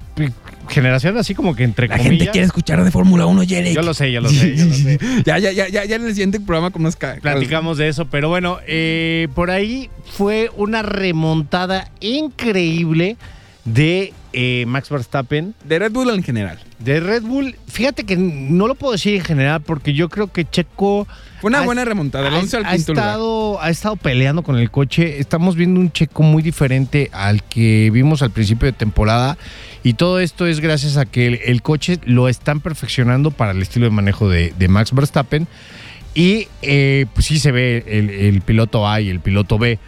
generación 0.70 1.18
así 1.18 1.34
como 1.36 1.56
que 1.56 1.64
entre 1.64 1.88
La 1.88 1.98
comillas. 1.98 2.18
gente 2.20 2.32
quiere 2.32 2.46
escuchar 2.48 2.84
de 2.84 2.92
Fórmula 2.92 3.26
1, 3.26 3.44
Jerry. 3.48 3.74
Yo 3.74 3.82
lo 3.82 3.94
sé, 3.94 4.12
yo 4.12 4.22
lo 4.22 4.30
sé, 4.30 4.56
yo 4.56 4.66
lo 4.66 4.74
sé. 4.74 5.00
ya, 5.26 5.38
ya, 5.40 5.52
ya, 5.52 5.68
ya, 5.68 5.86
ya 5.86 5.96
en 5.96 6.06
el 6.06 6.12
siguiente 6.14 6.40
programa 6.40 6.72
con 6.72 6.90
ca- 6.92 7.18
Platicamos 7.22 7.78
de 7.78 7.88
eso, 7.88 8.06
pero 8.06 8.30
bueno, 8.30 8.60
eh, 8.68 9.28
por 9.36 9.50
ahí 9.52 9.90
fue 10.06 10.50
una 10.56 10.82
remontada 10.82 11.90
increíble 12.02 13.18
de 13.66 14.14
eh, 14.36 14.66
Max 14.68 14.90
Verstappen. 14.90 15.56
De 15.64 15.80
Red 15.80 15.92
Bull 15.94 16.10
en 16.10 16.22
general. 16.22 16.60
De 16.80 17.00
Red 17.00 17.24
Bull, 17.24 17.56
fíjate 17.68 18.04
que 18.04 18.18
no 18.18 18.68
lo 18.68 18.76
puedo 18.76 18.92
decir 18.92 19.16
en 19.16 19.24
general 19.24 19.62
porque 19.62 19.94
yo 19.94 20.10
creo 20.10 20.28
que 20.32 20.44
Checo 20.44 21.08
Fue 21.40 21.48
una 21.48 21.60
Ha- 21.60 21.66
buena 21.66 21.86
remontada. 21.86 22.30
Ha, 22.30 22.38
11 22.40 22.58
al 22.58 22.66
ha 22.66 22.76
lugar. 22.76 22.80
estado, 22.80 23.62
ha 23.62 23.70
estado 23.70 23.96
peleando 23.96 24.44
con 24.44 24.58
el 24.58 24.70
coche. 24.70 25.20
Estamos 25.20 25.56
viendo 25.56 25.80
un 25.80 25.92
Checo 25.92 26.22
muy 26.24 26.44
diferente 26.44 27.10
al 27.14 27.44
que 27.44 27.90
vimos 27.94 28.22
al 28.22 28.32
principio 28.32 28.66
de 28.66 28.74
temporada 28.74 29.38
y 29.84 29.94
todo 29.94 30.20
esto 30.20 30.46
es 30.48 30.60
gracias 30.60 30.98
a 30.98 31.06
que 31.06 31.28
el, 31.28 31.40
el 31.46 31.62
coche 31.62 32.00
lo 32.06 32.28
están 32.28 32.60
perfeccionando 32.60 33.32
para 33.32 33.52
el 33.52 33.62
estilo 33.62 33.86
de 33.86 33.92
manejo 33.92 34.28
de, 34.30 34.54
de 34.58 34.68
Max 34.68 34.92
Verstappen 34.94 35.48
y 36.14 36.48
eh, 36.62 37.06
pues 37.14 37.26
sí 37.26 37.40
se 37.40 37.52
ve 37.52 37.84
el, 37.88 38.10
el 38.10 38.42
piloto 38.42 38.88
A 38.88 39.00
y 39.02 39.10
el 39.10 39.20
piloto 39.22 39.58
B. 39.58 39.80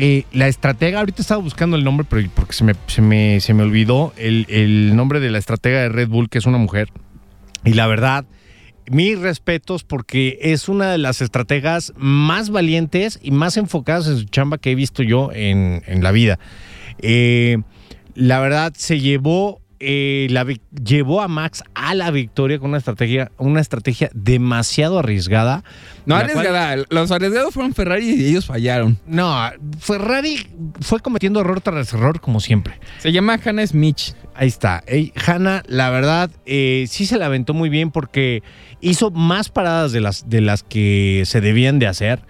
Eh, 0.00 0.24
la 0.32 0.46
estratega, 0.46 1.00
ahorita 1.00 1.22
estaba 1.22 1.42
buscando 1.42 1.76
el 1.76 1.82
nombre, 1.82 2.06
pero 2.08 2.28
porque 2.34 2.52
se 2.52 2.62
me, 2.62 2.74
se 2.86 3.02
me, 3.02 3.40
se 3.40 3.52
me 3.52 3.64
olvidó 3.64 4.12
el, 4.16 4.46
el 4.48 4.94
nombre 4.94 5.18
de 5.18 5.30
la 5.30 5.38
estratega 5.38 5.80
de 5.80 5.88
Red 5.88 6.08
Bull, 6.08 6.28
que 6.28 6.38
es 6.38 6.46
una 6.46 6.58
mujer. 6.58 6.88
Y 7.64 7.74
la 7.74 7.88
verdad, 7.88 8.24
mis 8.90 9.18
respetos 9.18 9.84
porque 9.84 10.38
es 10.40 10.68
una 10.68 10.92
de 10.92 10.98
las 10.98 11.20
estrategas 11.20 11.92
más 11.96 12.50
valientes 12.50 13.18
y 13.22 13.32
más 13.32 13.56
enfocadas 13.56 14.06
en 14.06 14.18
su 14.18 14.24
chamba 14.24 14.58
que 14.58 14.70
he 14.70 14.74
visto 14.74 15.02
yo 15.02 15.30
en, 15.32 15.82
en 15.86 16.02
la 16.02 16.12
vida. 16.12 16.38
Eh, 17.00 17.58
la 18.14 18.40
verdad, 18.40 18.72
se 18.76 19.00
llevó, 19.00 19.60
eh, 19.80 20.26
la, 20.30 20.46
llevó 20.82 21.20
a 21.20 21.28
Max 21.28 21.62
a 21.74 21.94
la 21.94 22.10
victoria 22.10 22.58
con 22.58 22.70
una 22.70 22.78
estrategia, 22.78 23.30
una 23.38 23.60
estrategia 23.60 24.10
demasiado 24.14 24.98
arriesgada. 24.98 25.64
No 26.06 26.14
cual- 26.16 26.30
arriesgada. 26.30 26.84
Los 26.90 27.10
arriesgados 27.10 27.54
fueron 27.54 27.74
Ferrari 27.74 28.10
y 28.10 28.26
ellos 28.26 28.46
fallaron. 28.46 28.98
no, 29.06 29.36
Ferrari 29.78 30.46
fue 30.80 31.00
cometiendo 31.00 31.40
error 31.40 31.60
tras 31.60 31.92
error 31.92 32.20
como 32.20 32.40
siempre. 32.40 32.80
Se 32.98 33.12
llama 33.12 33.38
Hannah 33.44 33.66
Smith. 33.66 34.14
Ahí 34.34 34.48
está. 34.48 34.84
Ey, 34.86 35.12
Hanna, 35.26 35.62
la 35.66 35.90
verdad, 35.90 36.30
eh, 36.46 36.86
sí 36.88 37.06
se 37.06 37.18
la 37.18 37.26
aventó 37.26 37.54
muy 37.54 37.68
bien 37.68 37.90
porque 37.90 38.42
hizo 38.80 39.10
más 39.10 39.48
paradas 39.48 39.90
de 39.90 40.00
las, 40.00 40.28
de 40.30 40.40
las 40.40 40.62
que 40.62 41.24
se 41.26 41.40
debían 41.40 41.80
de 41.80 41.88
hacer. 41.88 42.20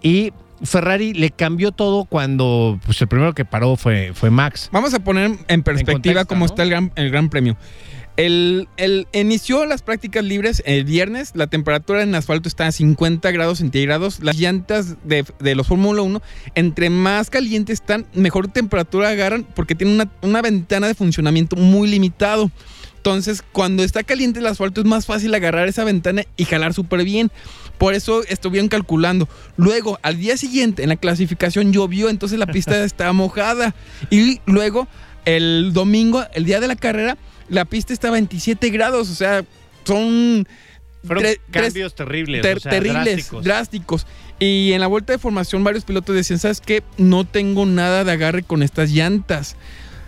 Y 0.00 0.32
Ferrari 0.62 1.12
le 1.14 1.30
cambió 1.30 1.72
todo 1.72 2.04
cuando 2.04 2.80
pues, 2.84 3.00
el 3.02 3.08
primero 3.08 3.34
que 3.34 3.44
paró 3.44 3.76
fue, 3.76 4.12
fue 4.14 4.30
Max. 4.30 4.68
Vamos 4.72 4.94
a 4.94 5.00
poner 5.00 5.32
en 5.48 5.62
perspectiva 5.62 5.92
contexto, 6.24 6.26
cómo 6.28 6.40
¿no? 6.40 6.46
está 6.46 6.62
el 6.62 6.70
gran, 6.70 6.92
el 6.96 7.10
gran 7.10 7.28
premio. 7.28 7.56
El, 8.16 8.66
el- 8.78 9.06
inició 9.12 9.66
las 9.66 9.82
prácticas 9.82 10.24
libres 10.24 10.62
el 10.64 10.84
viernes. 10.84 11.32
La 11.34 11.48
temperatura 11.48 12.02
en 12.02 12.14
asfalto 12.14 12.48
está 12.48 12.66
a 12.66 12.72
50 12.72 13.30
grados 13.30 13.58
centígrados. 13.58 14.20
Las 14.22 14.38
llantas 14.38 14.96
de, 15.04 15.26
de 15.38 15.54
los 15.54 15.66
Fórmula 15.66 16.00
1, 16.00 16.22
entre 16.54 16.88
más 16.88 17.28
calientes 17.28 17.74
están, 17.80 18.06
mejor 18.14 18.48
temperatura 18.48 19.10
agarran 19.10 19.44
porque 19.54 19.74
tienen 19.74 19.96
una, 19.96 20.10
una 20.22 20.40
ventana 20.40 20.86
de 20.86 20.94
funcionamiento 20.94 21.56
muy 21.56 21.88
limitado. 21.88 22.50
Entonces, 23.06 23.44
cuando 23.52 23.84
está 23.84 24.02
caliente 24.02 24.40
el 24.40 24.46
asfalto 24.46 24.80
es 24.80 24.86
más 24.88 25.06
fácil 25.06 25.32
agarrar 25.32 25.68
esa 25.68 25.84
ventana 25.84 26.24
y 26.36 26.44
jalar 26.44 26.74
súper 26.74 27.04
bien. 27.04 27.30
Por 27.78 27.94
eso 27.94 28.24
estuvieron 28.28 28.66
calculando. 28.68 29.28
Luego, 29.56 30.00
al 30.02 30.18
día 30.18 30.36
siguiente, 30.36 30.82
en 30.82 30.88
la 30.88 30.96
clasificación 30.96 31.72
llovió, 31.72 32.08
entonces 32.08 32.36
la 32.36 32.46
pista 32.48 32.76
estaba 32.84 33.12
mojada. 33.12 33.76
Y 34.10 34.40
luego, 34.46 34.88
el 35.24 35.70
domingo, 35.72 36.24
el 36.34 36.46
día 36.46 36.58
de 36.58 36.66
la 36.66 36.74
carrera, 36.74 37.16
la 37.48 37.64
pista 37.64 37.92
está 37.92 38.08
a 38.08 38.10
27 38.10 38.70
grados. 38.70 39.08
O 39.08 39.14
sea, 39.14 39.44
son 39.84 40.48
Fueron 41.04 41.22
tres- 41.22 41.38
cambios 41.52 41.94
terribles. 41.94 42.42
ter- 42.42 42.56
o 42.56 42.60
sea, 42.60 42.72
terribles, 42.72 43.04
drásticos. 43.04 43.44
drásticos. 43.44 44.06
Y 44.40 44.72
en 44.72 44.80
la 44.80 44.88
vuelta 44.88 45.12
de 45.12 45.20
formación, 45.20 45.62
varios 45.62 45.84
pilotos 45.84 46.12
decían: 46.16 46.40
¿Sabes 46.40 46.60
qué? 46.60 46.82
No 46.98 47.24
tengo 47.24 47.66
nada 47.66 48.02
de 48.02 48.10
agarre 48.10 48.42
con 48.42 48.64
estas 48.64 48.90
llantas. 48.90 49.54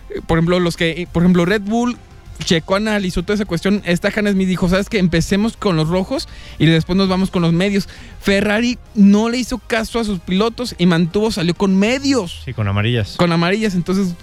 Eh, 0.09 0.19
Por 0.27 0.37
ejemplo, 0.37 0.59
los 0.59 0.75
que, 0.75 1.07
por 1.13 1.23
ejemplo, 1.23 1.45
Red 1.45 1.61
Bull. 1.61 1.97
Checo 2.43 2.75
analizó 2.75 3.23
toda 3.23 3.35
esa 3.35 3.45
cuestión. 3.45 3.81
Esta 3.85 4.11
Hannah 4.15 4.31
Smith 4.31 4.47
dijo: 4.47 4.69
¿Sabes 4.69 4.89
qué? 4.89 4.97
Empecemos 4.99 5.57
con 5.57 5.75
los 5.75 5.89
rojos 5.89 6.27
y 6.57 6.65
después 6.65 6.97
nos 6.97 7.09
vamos 7.09 7.31
con 7.31 7.41
los 7.41 7.53
medios. 7.53 7.87
Ferrari 8.21 8.77
no 8.95 9.29
le 9.29 9.37
hizo 9.37 9.57
caso 9.59 9.99
a 9.99 10.03
sus 10.03 10.19
pilotos 10.19 10.75
y 10.77 10.85
mantuvo, 10.85 11.31
salió 11.31 11.53
con 11.53 11.77
medios 11.77 12.41
Sí, 12.45 12.53
con 12.53 12.67
amarillas. 12.67 13.15
con 13.17 13.31
amarillas. 13.31 13.75
Entonces, 13.75 14.13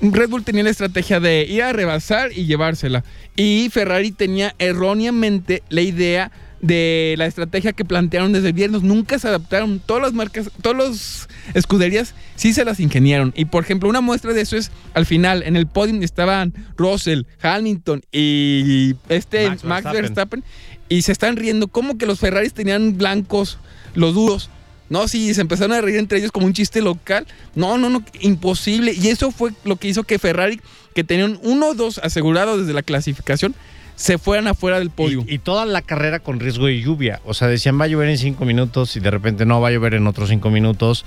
Red 0.00 0.28
Bull 0.30 0.44
tenía 0.44 0.62
la 0.62 0.70
estrategia 0.70 1.18
de 1.20 1.44
ir 1.44 1.62
a 1.62 1.72
rebasar 1.72 2.30
y 2.32 2.46
llevársela. 2.46 3.04
Y 3.36 3.68
Ferrari 3.72 4.12
tenía 4.12 4.54
erróneamente 4.58 5.62
la 5.68 5.80
idea 5.82 6.30
de 6.60 7.14
la 7.18 7.26
estrategia 7.26 7.72
que 7.72 7.84
plantearon 7.84 8.32
desde 8.32 8.48
el 8.48 8.52
viernes. 8.52 8.82
Nunca 8.82 9.18
se 9.18 9.28
adaptaron. 9.28 9.80
Todas 9.84 10.02
las 10.02 10.12
marcas, 10.12 10.50
todas 10.62 10.88
las 10.88 11.28
escuderías 11.54 12.14
sí 12.36 12.52
se 12.52 12.64
las 12.64 12.80
ingeniaron. 12.80 13.32
Y 13.36 13.46
por 13.46 13.64
ejemplo, 13.64 13.88
una 13.88 14.00
muestra 14.00 14.32
de 14.32 14.40
eso 14.40 14.56
es 14.56 14.70
al 14.94 15.06
final, 15.06 15.42
en 15.42 15.56
el 15.56 15.66
podium 15.66 16.02
estaban 16.02 16.54
Russell, 16.76 17.22
Hamilton 17.42 18.02
y 18.12 18.94
este 19.08 19.48
Max 19.48 19.64
Max, 19.64 19.84
Verstappen. 19.84 20.02
Verstappen. 20.02 20.44
Y 20.88 21.02
se 21.02 21.12
están 21.12 21.36
riendo. 21.36 21.68
¿Cómo 21.68 21.98
que 21.98 22.06
los 22.06 22.18
Ferraris 22.18 22.54
tenían 22.54 22.96
blancos, 22.96 23.58
los 23.94 24.14
duros? 24.14 24.50
No, 24.90 25.06
sí, 25.06 25.34
se 25.34 25.42
empezaron 25.42 25.72
a 25.72 25.80
reír 25.82 25.98
entre 25.98 26.18
ellos 26.18 26.32
como 26.32 26.46
un 26.46 26.54
chiste 26.54 26.80
local. 26.80 27.26
No, 27.54 27.76
no, 27.76 27.90
no, 27.90 28.02
imposible. 28.20 28.94
Y 28.94 29.08
eso 29.08 29.30
fue 29.30 29.52
lo 29.64 29.76
que 29.76 29.88
hizo 29.88 30.04
que 30.04 30.18
Ferrari, 30.18 30.60
que 30.94 31.04
tenían 31.04 31.38
uno 31.42 31.68
o 31.68 31.74
dos 31.74 31.98
asegurados 31.98 32.60
desde 32.60 32.72
la 32.72 32.82
clasificación, 32.82 33.54
se 33.98 34.16
fueran 34.16 34.46
afuera 34.46 34.78
del 34.78 34.90
podio. 34.90 35.24
Y, 35.26 35.34
y 35.34 35.38
toda 35.38 35.66
la 35.66 35.82
carrera 35.82 36.20
con 36.20 36.38
riesgo 36.38 36.66
de 36.66 36.80
lluvia. 36.80 37.20
O 37.24 37.34
sea, 37.34 37.48
decían 37.48 37.80
va 37.80 37.84
a 37.84 37.88
llover 37.88 38.08
en 38.08 38.16
cinco 38.16 38.44
minutos 38.44 38.96
y 38.96 39.00
de 39.00 39.10
repente 39.10 39.44
no 39.44 39.60
va 39.60 39.68
a 39.68 39.70
llover 39.72 39.94
en 39.94 40.06
otros 40.06 40.28
cinco 40.28 40.50
minutos. 40.50 41.04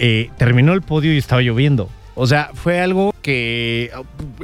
Eh, 0.00 0.28
terminó 0.38 0.72
el 0.72 0.82
podio 0.82 1.14
y 1.14 1.18
estaba 1.18 1.40
lloviendo. 1.40 1.88
O 2.16 2.26
sea, 2.26 2.50
fue 2.52 2.80
algo 2.80 3.14
que 3.22 3.92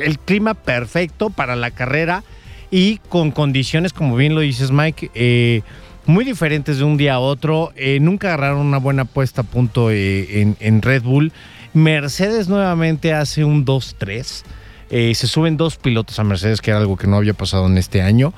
el 0.00 0.18
clima 0.20 0.54
perfecto 0.54 1.30
para 1.30 1.56
la 1.56 1.72
carrera 1.72 2.22
y 2.70 2.98
con 3.08 3.32
condiciones, 3.32 3.92
como 3.92 4.14
bien 4.14 4.36
lo 4.36 4.42
dices 4.42 4.70
Mike, 4.70 5.10
eh, 5.14 5.62
muy 6.06 6.24
diferentes 6.24 6.78
de 6.78 6.84
un 6.84 6.98
día 6.98 7.14
a 7.14 7.18
otro. 7.18 7.72
Eh, 7.74 7.98
nunca 8.00 8.28
agarraron 8.28 8.64
una 8.64 8.78
buena 8.78 9.06
puesta 9.06 9.40
a 9.40 9.44
punto 9.44 9.90
en, 9.90 10.56
en 10.60 10.82
Red 10.82 11.02
Bull. 11.02 11.32
Mercedes 11.74 12.48
nuevamente 12.48 13.12
hace 13.12 13.42
un 13.42 13.66
2-3. 13.66 14.44
Eh, 14.90 15.14
se 15.14 15.26
suben 15.26 15.56
dos 15.56 15.76
pilotos 15.76 16.18
a 16.18 16.24
Mercedes, 16.24 16.60
que 16.60 16.70
era 16.70 16.80
algo 16.80 16.96
que 16.96 17.06
no 17.06 17.16
había 17.16 17.34
pasado 17.34 17.66
en 17.66 17.76
este 17.78 18.00
año. 18.02 18.32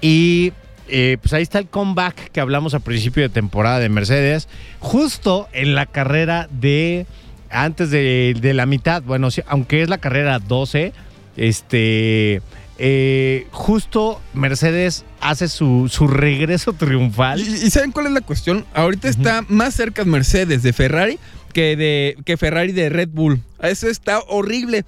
Y 0.00 0.52
eh, 0.88 1.16
pues 1.20 1.32
ahí 1.32 1.42
está 1.42 1.58
el 1.58 1.66
comeback 1.68 2.30
que 2.30 2.40
hablamos 2.40 2.74
a 2.74 2.80
principio 2.80 3.22
de 3.22 3.28
temporada 3.28 3.78
de 3.78 3.88
Mercedes, 3.88 4.48
justo 4.78 5.48
en 5.52 5.74
la 5.74 5.86
carrera 5.86 6.48
de 6.50 7.06
antes 7.50 7.90
de, 7.90 8.36
de 8.40 8.54
la 8.54 8.66
mitad. 8.66 9.02
Bueno, 9.02 9.30
sí, 9.30 9.42
aunque 9.46 9.82
es 9.82 9.88
la 9.88 9.98
carrera 9.98 10.38
12, 10.38 10.92
este. 11.36 12.42
eh, 12.78 13.46
justo 13.50 14.20
Mercedes 14.34 15.04
hace 15.20 15.48
su, 15.48 15.88
su 15.90 16.06
regreso 16.08 16.72
triunfal. 16.72 17.40
¿Y, 17.40 17.42
y 17.66 17.70
saben 17.70 17.92
cuál 17.92 18.06
es 18.06 18.12
la 18.12 18.20
cuestión? 18.20 18.64
Ahorita 18.74 19.08
está 19.08 19.44
más 19.48 19.74
cerca 19.74 20.04
Mercedes 20.04 20.62
de 20.62 20.72
Ferrari 20.72 21.18
que, 21.52 21.74
de, 21.76 22.16
que 22.24 22.36
Ferrari 22.36 22.72
de 22.72 22.88
Red 22.90 23.08
Bull. 23.12 23.40
Eso 23.62 23.88
está 23.88 24.20
horrible. 24.28 24.84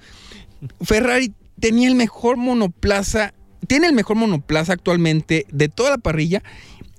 Ferrari 0.81 1.33
tenía 1.59 1.87
el 1.87 1.95
mejor 1.95 2.37
monoplaza, 2.37 3.33
tiene 3.67 3.87
el 3.87 3.93
mejor 3.93 4.17
monoplaza 4.17 4.73
actualmente 4.73 5.45
de 5.51 5.69
toda 5.69 5.91
la 5.91 5.97
parrilla 5.97 6.43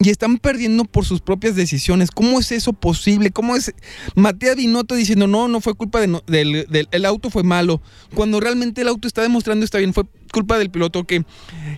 y 0.03 0.09
están 0.09 0.39
perdiendo 0.39 0.85
por 0.87 1.05
sus 1.05 1.21
propias 1.21 1.55
decisiones. 1.57 2.11
¿Cómo 2.11 2.41
es 2.41 2.51
eso 2.53 2.73
posible? 2.73 3.31
¿Cómo 3.33 3.55
es 3.55 3.75
Matías 4.15 4.57
Binotto 4.57 4.95
diciendo 4.95 5.27
no, 5.27 5.47
no 5.47 5.61
fue 5.61 5.75
culpa 5.75 6.01
de 6.01 6.07
no- 6.07 6.23
del, 6.27 6.67
del- 6.71 6.89
el 6.91 7.05
auto 7.05 7.29
fue 7.29 7.43
malo, 7.43 7.83
cuando 8.15 8.41
realmente 8.41 8.81
el 8.81 8.89
auto 8.89 9.07
está 9.07 9.21
demostrando 9.21 9.63
está 9.65 9.77
bien, 9.77 9.93
fue 9.93 10.05
culpa 10.33 10.57
del 10.59 10.71
piloto 10.71 11.05
que 11.05 11.25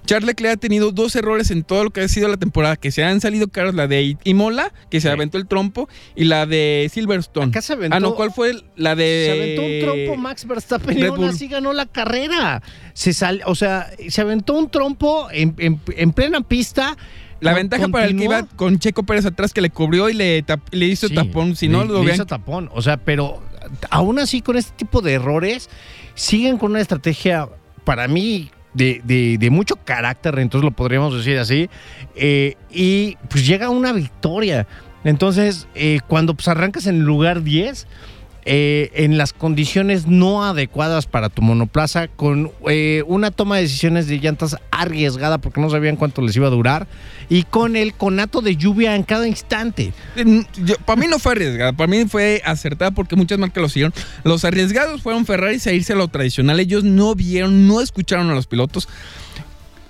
Charles 0.07 0.27
Leclerc 0.27 0.55
ha 0.55 0.61
tenido 0.61 0.93
dos 0.93 1.17
errores 1.17 1.51
en 1.51 1.65
todo 1.65 1.85
lo 1.85 1.91
que 1.91 2.03
ha 2.03 2.09
sido 2.09 2.29
la 2.29 2.37
temporada, 2.37 2.77
que 2.77 2.93
se 2.93 3.03
han 3.03 3.21
salido 3.21 3.49
caros, 3.49 3.75
la 3.75 3.89
de 3.89 4.17
Imola, 4.25 4.73
que 4.91 5.01
se 5.01 5.09
Sí. 5.09 5.13
aventó 5.13 5.37
el 5.39 5.49
trompo, 5.49 5.89
y 6.15 6.25
la 6.25 6.47
de 6.47 6.89
Silverstone. 6.93 7.47
Acá 7.49 7.61
se 7.63 7.73
aventó- 7.73 7.97
ah, 7.97 8.01
no, 8.01 8.15
¿cuál 8.15 8.31
fue 8.33 8.53
la 8.77 8.95
de 8.95 9.25
Se 9.27 9.33
aventó 9.33 9.63
un 9.65 9.97
trompo 10.07 10.23
Max 10.23 10.47
Verstappen 10.47 10.97
y 10.99 11.03
aún 11.03 11.25
así 11.25 11.49
ganó 11.49 11.73
la 11.73 11.87
carrera. 11.87 12.63
Se 12.95 13.13
sal, 13.15 13.43
o 13.47 13.55
sea, 13.57 13.91
se 14.09 14.21
aventó 14.21 14.53
un 14.55 14.71
trompo 14.71 15.29
en, 15.33 15.57
en- 15.59 15.81
en 15.97 16.13
plena 16.13 16.43
pista. 16.43 16.97
La 17.43 17.55
ventaja 17.55 17.89
para 17.89 18.07
el 18.07 18.17
que 18.17 18.25
iba 18.25 18.45
con 18.57 18.79
Checo 18.79 19.03
Pérez 19.03 19.27
atrás 19.27 19.53
que 19.53 19.61
le 19.61 19.71
cubrió 19.71 20.09
y 20.09 20.15
le, 20.15 20.45
tap- 20.47 20.61
le 20.71 20.87
hizo 20.87 21.09
Sí, 21.09 21.15
tapón. 21.15 21.57
Si 21.57 21.69
no, 21.69 21.83
le- 21.83 21.89
lo 21.89 21.95
le 21.95 21.99
hubieran 22.01 22.17
hizo 22.17 22.27
tapón. 22.27 22.71
O 22.73 22.81
sea, 22.83 22.97
pero 22.97 23.43
aún 23.91 24.19
así 24.19 24.41
con 24.43 24.57
este 24.57 24.73
tipo 24.77 25.01
de 25.03 25.13
errores, 25.15 25.69
siguen 26.15 26.57
con 26.59 26.71
una 26.71 26.81
estrategia, 26.81 27.49
para 27.85 28.07
mí, 28.09 28.51
de, 28.75 29.03
de- 29.05 29.37
de 29.39 29.51
mucho 29.51 29.77
carácter, 29.77 30.39
entonces 30.39 30.65
lo 30.65 30.71
podríamos 30.71 31.15
decir 31.17 31.39
así. 31.39 31.69
eh, 32.15 32.57
y 32.71 33.17
pues 33.29 33.47
llega 33.47 33.69
una 33.71 33.93
victoria. 33.93 34.67
Entonces, 35.05 35.67
eh, 35.75 35.99
cuando 36.07 36.35
pues, 36.35 36.47
arrancas 36.49 36.87
en 36.87 36.95
el 36.97 37.03
lugar 37.03 37.43
10, 37.43 37.87
eh, 38.45 38.91
en 38.95 39.19
las 39.19 39.33
condiciones 39.33 40.07
no 40.07 40.45
adecuadas 40.45 41.07
para 41.07 41.29
tu 41.29 41.43
monoplaza, 41.43 42.09
con 42.09 42.51
eh, 42.69 43.03
una 43.07 43.31
toma 43.31 43.57
de 43.57 43.63
decisiones 43.63 44.07
de 44.09 44.19
llantas 44.19 44.57
arriesgada 44.71 45.39
porque 45.39 45.61
no 45.61 45.71
sabían 45.71 45.97
cuánto 45.97 46.23
les 46.23 46.35
iba 46.37 46.49
a 46.49 46.51
durar, 46.51 46.87
y 47.29 47.45
con 47.45 47.77
el 47.77 47.95
conato 47.95 48.41
de 48.41 48.57
lluvia 48.57 48.97
en 48.97 49.05
cada 49.05 49.29
instante. 49.29 49.93
para 50.85 51.01
mí 51.01 51.07
no 51.09 51.19
fue 51.19 51.33
arriesgada, 51.33 51.73
para 51.73 51.87
mí 51.89 52.05
fue 52.07 52.43
acertada 52.45 52.91
porque 52.91 53.15
muchas 53.17 53.39
marcas 53.39 53.63
lo 53.63 53.69
siguieron. 53.69 53.95
Los 54.25 54.45
arriesgados 54.45 55.03
fueron 55.03 55.25
Ferrari 55.25 55.59
a 55.65 55.73
irse 55.73 55.93
a 55.93 55.97
lo 55.97 56.09
tradicional. 56.09 56.59
Ellos 56.61 56.83
no 56.85 57.15
vieron, 57.15 57.67
no 57.69 57.81
escucharon 57.81 58.29
a 58.31 58.35
los 58.35 58.47
pilotos. 58.47 58.89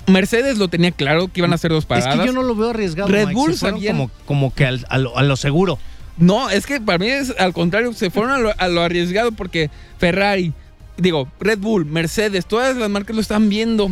Mercedes 0.09 0.59
lo 0.59 0.67
tenía 0.69 0.91
claro 0.91 1.29
que 1.29 1.41
iban 1.41 1.53
a 1.53 1.55
hacer 1.55 1.71
dos 1.71 1.87
paradas. 1.87 2.15
Es 2.17 2.21
que 2.21 2.27
yo 2.27 2.33
no 2.33 2.43
lo 2.43 2.57
veo 2.57 2.71
arriesgado. 2.71 3.09
Red. 3.09 3.33
Bull 3.33 3.55
sabían- 3.57 3.97
como, 3.97 4.11
como 4.27 4.55
que 4.55 4.67
al- 4.67 4.85
a, 4.89 4.99
lo, 4.99 5.17
a 5.17 5.23
lo 5.23 5.37
seguro. 5.37 5.79
No, 6.19 6.51
es 6.51 6.67
que 6.67 6.81
para 6.81 6.99
mí 6.99 7.09
es 7.09 7.35
al 7.39 7.53
contrario, 7.53 7.93
se 7.95 8.11
fueron 8.11 8.53
a 8.59 8.69
lo, 8.69 8.83
arriesgado 8.83 9.33
porque 9.33 9.71
Ferrari, 9.99 10.53
digo, 10.97 11.29
Red 11.41 11.59
Bull, 11.59 11.87
Mercedes, 11.87 12.47
todas 12.47 12.77
las 12.77 12.91
marcas 12.91 13.17
lo 13.17 13.23
están 13.23 13.49
viendo, 13.49 13.91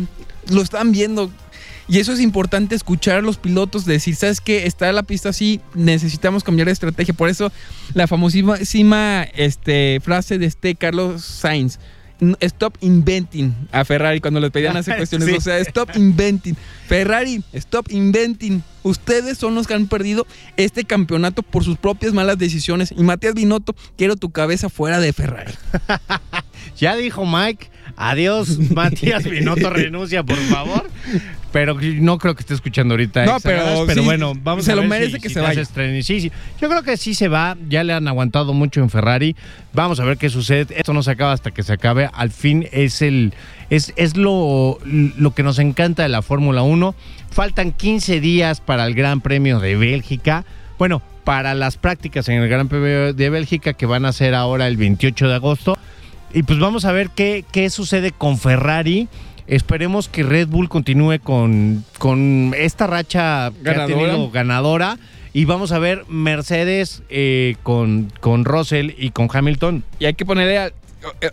lo 0.49 0.61
están 0.61 0.91
viendo. 0.91 1.31
Y 1.87 1.99
eso 1.99 2.13
es 2.13 2.21
importante 2.21 2.73
escuchar 2.75 3.17
a 3.17 3.21
los 3.21 3.37
pilotos, 3.37 3.85
decir, 3.85 4.15
¿sabes 4.15 4.39
qué? 4.39 4.65
Está 4.65 4.93
la 4.93 5.03
pista 5.03 5.29
así, 5.29 5.59
necesitamos 5.73 6.43
cambiar 6.43 6.67
de 6.67 6.71
estrategia. 6.73 7.13
Por 7.13 7.27
eso 7.27 7.51
la 7.93 8.07
famosísima 8.07 9.23
este, 9.35 9.99
frase 10.01 10.37
de 10.37 10.45
este 10.45 10.75
Carlos 10.75 11.25
Sainz, 11.25 11.75
"N- 11.75 11.81
Stop 12.41 12.77
inventing 12.81 13.53
a 13.71 13.83
Ferrari 13.83 14.21
cuando 14.21 14.39
le 14.39 14.51
pedían 14.51 14.77
hacer 14.77 14.95
cuestiones. 14.97 15.27
Sí. 15.27 15.35
O 15.35 15.41
sea, 15.41 15.57
stop 15.59 15.89
inventing. 15.95 16.55
Ferrari, 16.87 17.43
stop 17.53 17.91
inventing. 17.91 18.63
Ustedes 18.83 19.37
son 19.37 19.55
los 19.55 19.67
que 19.67 19.73
han 19.73 19.87
perdido 19.87 20.27
este 20.57 20.85
campeonato 20.85 21.41
por 21.43 21.63
sus 21.63 21.77
propias 21.77 22.13
malas 22.13 22.37
decisiones. 22.37 22.91
Y 22.95 23.03
Matías 23.03 23.33
Binotto, 23.33 23.75
quiero 23.97 24.15
tu 24.15 24.31
cabeza 24.31 24.69
fuera 24.69 24.99
de 24.99 25.13
Ferrari. 25.13 25.53
Ya 26.77 26.95
dijo 26.95 27.25
Mike, 27.25 27.67
adiós, 27.95 28.57
Matías 28.71 29.23
Binotto 29.23 29.69
renuncia, 29.69 30.23
por 30.23 30.37
favor. 30.37 30.89
Pero 31.51 31.77
no 31.81 32.17
creo 32.17 32.33
que 32.33 32.41
esté 32.41 32.53
escuchando 32.53 32.93
ahorita. 32.93 33.25
No, 33.25 33.37
pero 33.41 33.83
pero 33.85 34.01
sí, 34.01 34.05
bueno, 34.05 34.33
vamos 34.41 34.63
se 34.63 34.71
a 34.71 34.75
lo 34.75 34.81
ver 34.83 34.89
merece 34.89 35.17
si- 35.17 35.21
que 35.21 35.27
si 35.27 35.33
se 35.33 35.41
vaya. 35.41 35.61
tren. 35.65 36.01
Sí, 36.01 36.21
sí. 36.21 36.31
Yo 36.61 36.69
creo 36.69 36.81
que 36.81 36.95
sí 36.95 37.13
se 37.13 37.27
va. 37.27 37.57
Ya 37.67 37.83
le 37.83 37.91
han 37.91 38.07
aguantado 38.07 38.53
mucho 38.53 38.79
en 38.79 38.89
Ferrari. 38.89 39.35
Vamos 39.73 39.99
a 39.99 40.05
ver 40.05 40.17
qué 40.17 40.29
sucede. 40.29 40.67
Esto 40.77 40.93
no 40.93 41.03
se 41.03 41.11
acaba 41.11 41.33
hasta 41.33 41.51
que 41.51 41.61
se 41.63 41.73
acabe. 41.73 42.09
Al 42.13 42.31
fin 42.31 42.67
es 42.71 43.01
el 43.01 43.33
es, 43.69 43.91
es 43.97 44.15
lo, 44.15 44.79
lo 44.85 45.33
que 45.35 45.43
nos 45.43 45.59
encanta 45.59 46.03
de 46.03 46.09
la 46.09 46.21
Fórmula 46.21 46.61
1. 46.63 46.95
Faltan 47.31 47.71
15 47.73 48.21
días 48.21 48.61
para 48.61 48.85
el 48.87 48.93
Gran 48.95 49.19
Premio 49.19 49.59
de 49.59 49.75
Bélgica. 49.75 50.45
Bueno, 50.79 51.01
para 51.25 51.53
las 51.53 51.75
prácticas 51.75 52.29
en 52.29 52.41
el 52.41 52.47
Gran 52.47 52.69
Premio 52.69 53.13
de 53.13 53.29
Bélgica 53.29 53.73
que 53.73 53.85
van 53.85 54.05
a 54.05 54.13
ser 54.13 54.35
ahora 54.35 54.67
el 54.67 54.77
28 54.77 55.27
de 55.27 55.35
agosto. 55.35 55.77
Y 56.33 56.43
pues 56.43 56.59
vamos 56.59 56.85
a 56.85 56.91
ver 56.91 57.09
qué, 57.09 57.43
qué 57.51 57.69
sucede 57.69 58.11
con 58.11 58.37
Ferrari. 58.37 59.07
Esperemos 59.47 60.07
que 60.07 60.23
Red 60.23 60.47
Bull 60.47 60.69
continúe 60.69 61.19
con, 61.21 61.83
con 61.97 62.53
esta 62.57 62.87
racha 62.87 63.51
que 63.63 63.69
ha 63.69 63.73
Ganadora. 63.73 64.11
tenido 64.11 64.31
ganadora. 64.31 64.97
Y 65.33 65.45
vamos 65.45 65.71
a 65.71 65.79
ver 65.79 66.05
Mercedes 66.09 67.03
eh, 67.09 67.55
con, 67.63 68.11
con 68.19 68.45
Russell 68.45 68.91
y 68.97 69.11
con 69.11 69.29
Hamilton. 69.31 69.83
Y 69.99 70.05
hay 70.05 70.13
que 70.13 70.25
ponerle 70.25 70.57
a- 70.57 70.71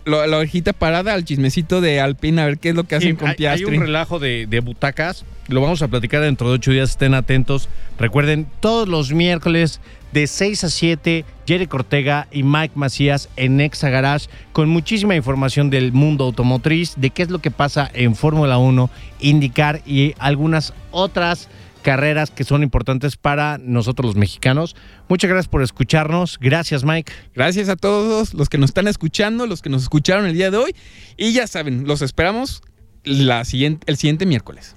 lo- 0.05 0.25
la 0.27 0.37
orejita 0.37 0.73
parada 0.73 1.13
al 1.13 1.25
chismecito 1.25 1.81
de 1.81 1.99
Alpine 2.01 2.41
a 2.41 2.45
ver 2.45 2.57
qué 2.57 2.69
es 2.69 2.75
lo 2.75 2.83
que 2.85 2.95
hacen 2.95 3.11
Sí, 3.11 3.15
con 3.17 3.27
hay, 3.27 3.31
hay 3.33 3.37
Piastri. 3.37 3.77
un 3.77 3.81
relajo 3.83 4.19
de, 4.19 4.47
de 4.47 4.59
butacas. 4.59 5.25
Lo 5.47 5.61
vamos 5.61 5.81
a 5.81 5.87
platicar 5.87 6.21
dentro 6.21 6.47
de 6.49 6.55
ocho 6.55 6.71
días. 6.71 6.91
Estén 6.91 7.13
atentos. 7.13 7.69
Recuerden, 7.97 8.47
todos 8.59 8.87
los 8.87 9.11
miércoles 9.11 9.81
de 10.11 10.25
6 10.27 10.63
a 10.63 10.69
7, 10.69 11.25
Jerry 11.47 11.67
Cortega 11.67 12.27
y 12.31 12.43
Mike 12.43 12.73
Macías 12.75 13.29
en 13.35 13.59
Exa 13.61 13.89
Garage 13.89 14.27
con 14.53 14.69
muchísima 14.69 15.15
información 15.15 15.69
del 15.69 15.91
mundo 15.91 16.23
automotriz, 16.25 16.93
de 16.97 17.09
qué 17.11 17.21
es 17.23 17.29
lo 17.29 17.39
que 17.39 17.51
pasa 17.51 17.89
en 17.93 18.15
Fórmula 18.15 18.57
1, 18.57 18.89
indicar 19.19 19.81
y 19.85 20.13
algunas 20.19 20.73
otras 20.91 21.47
carreras 21.81 22.31
que 22.31 22.43
son 22.43 22.63
importantes 22.63 23.17
para 23.17 23.57
nosotros 23.57 24.07
los 24.07 24.15
mexicanos. 24.15 24.75
Muchas 25.07 25.29
gracias 25.29 25.47
por 25.47 25.61
escucharnos. 25.61 26.37
Gracias, 26.39 26.83
Mike. 26.83 27.11
Gracias 27.33 27.69
a 27.69 27.75
todos 27.75 28.33
los 28.33 28.49
que 28.49 28.57
nos 28.57 28.69
están 28.69 28.87
escuchando, 28.87 29.47
los 29.47 29.61
que 29.61 29.69
nos 29.69 29.83
escucharon 29.83 30.25
el 30.25 30.33
día 30.33 30.51
de 30.51 30.57
hoy. 30.57 30.75
Y 31.17 31.33
ya 31.33 31.47
saben, 31.47 31.87
los 31.87 32.01
esperamos 32.01 32.61
la 33.03 33.45
siguiente, 33.45 33.85
el 33.89 33.97
siguiente 33.97 34.25
miércoles. 34.25 34.75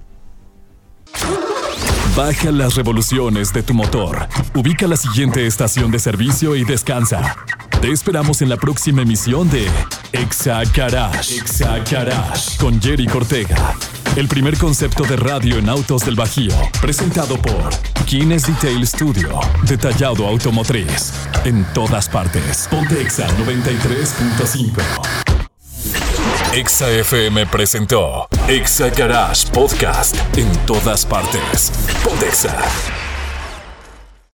Baja 2.17 2.51
las 2.51 2.75
revoluciones 2.75 3.53
de 3.53 3.63
tu 3.63 3.75
motor. 3.75 4.29
Ubica 4.55 4.87
la 4.87 4.97
siguiente 4.97 5.47
estación 5.47 5.91
de 5.91 5.99
servicio 5.99 6.57
y 6.57 6.65
descansa. 6.65 7.37
Te 7.83 7.91
esperamos 7.91 8.41
en 8.43 8.49
la 8.49 8.57
próxima 8.57 9.03
emisión 9.03 9.51
de 9.51 9.67
Exa 10.13 10.63
Garage. 10.73 11.35
Exa 11.35 11.81
Garage 11.81 12.57
con 12.57 12.81
Jerry 12.81 13.09
Cortega. 13.09 13.75
El 14.15 14.29
primer 14.29 14.57
concepto 14.57 15.03
de 15.03 15.17
radio 15.17 15.57
en 15.59 15.69
autos 15.69 16.05
del 16.05 16.15
Bajío. 16.15 16.55
Presentado 16.81 17.37
por 17.39 17.71
Kines 18.07 18.47
Detail 18.47 18.87
Studio. 18.87 19.41
Detallado 19.65 20.29
automotriz. 20.29 21.13
En 21.45 21.65
todas 21.75 22.09
partes. 22.09 22.69
Ponte 22.71 23.03
Exa 23.03 23.27
93.5. 23.39 24.81
Exa 26.55 26.89
FM 26.89 27.47
presentó 27.47 28.29
Exa 28.47 28.91
Garage 28.91 29.49
Podcast 29.49 30.15
en 30.37 30.49
todas 30.67 31.05
partes. 31.05 31.73
Pontexa. 32.05 32.57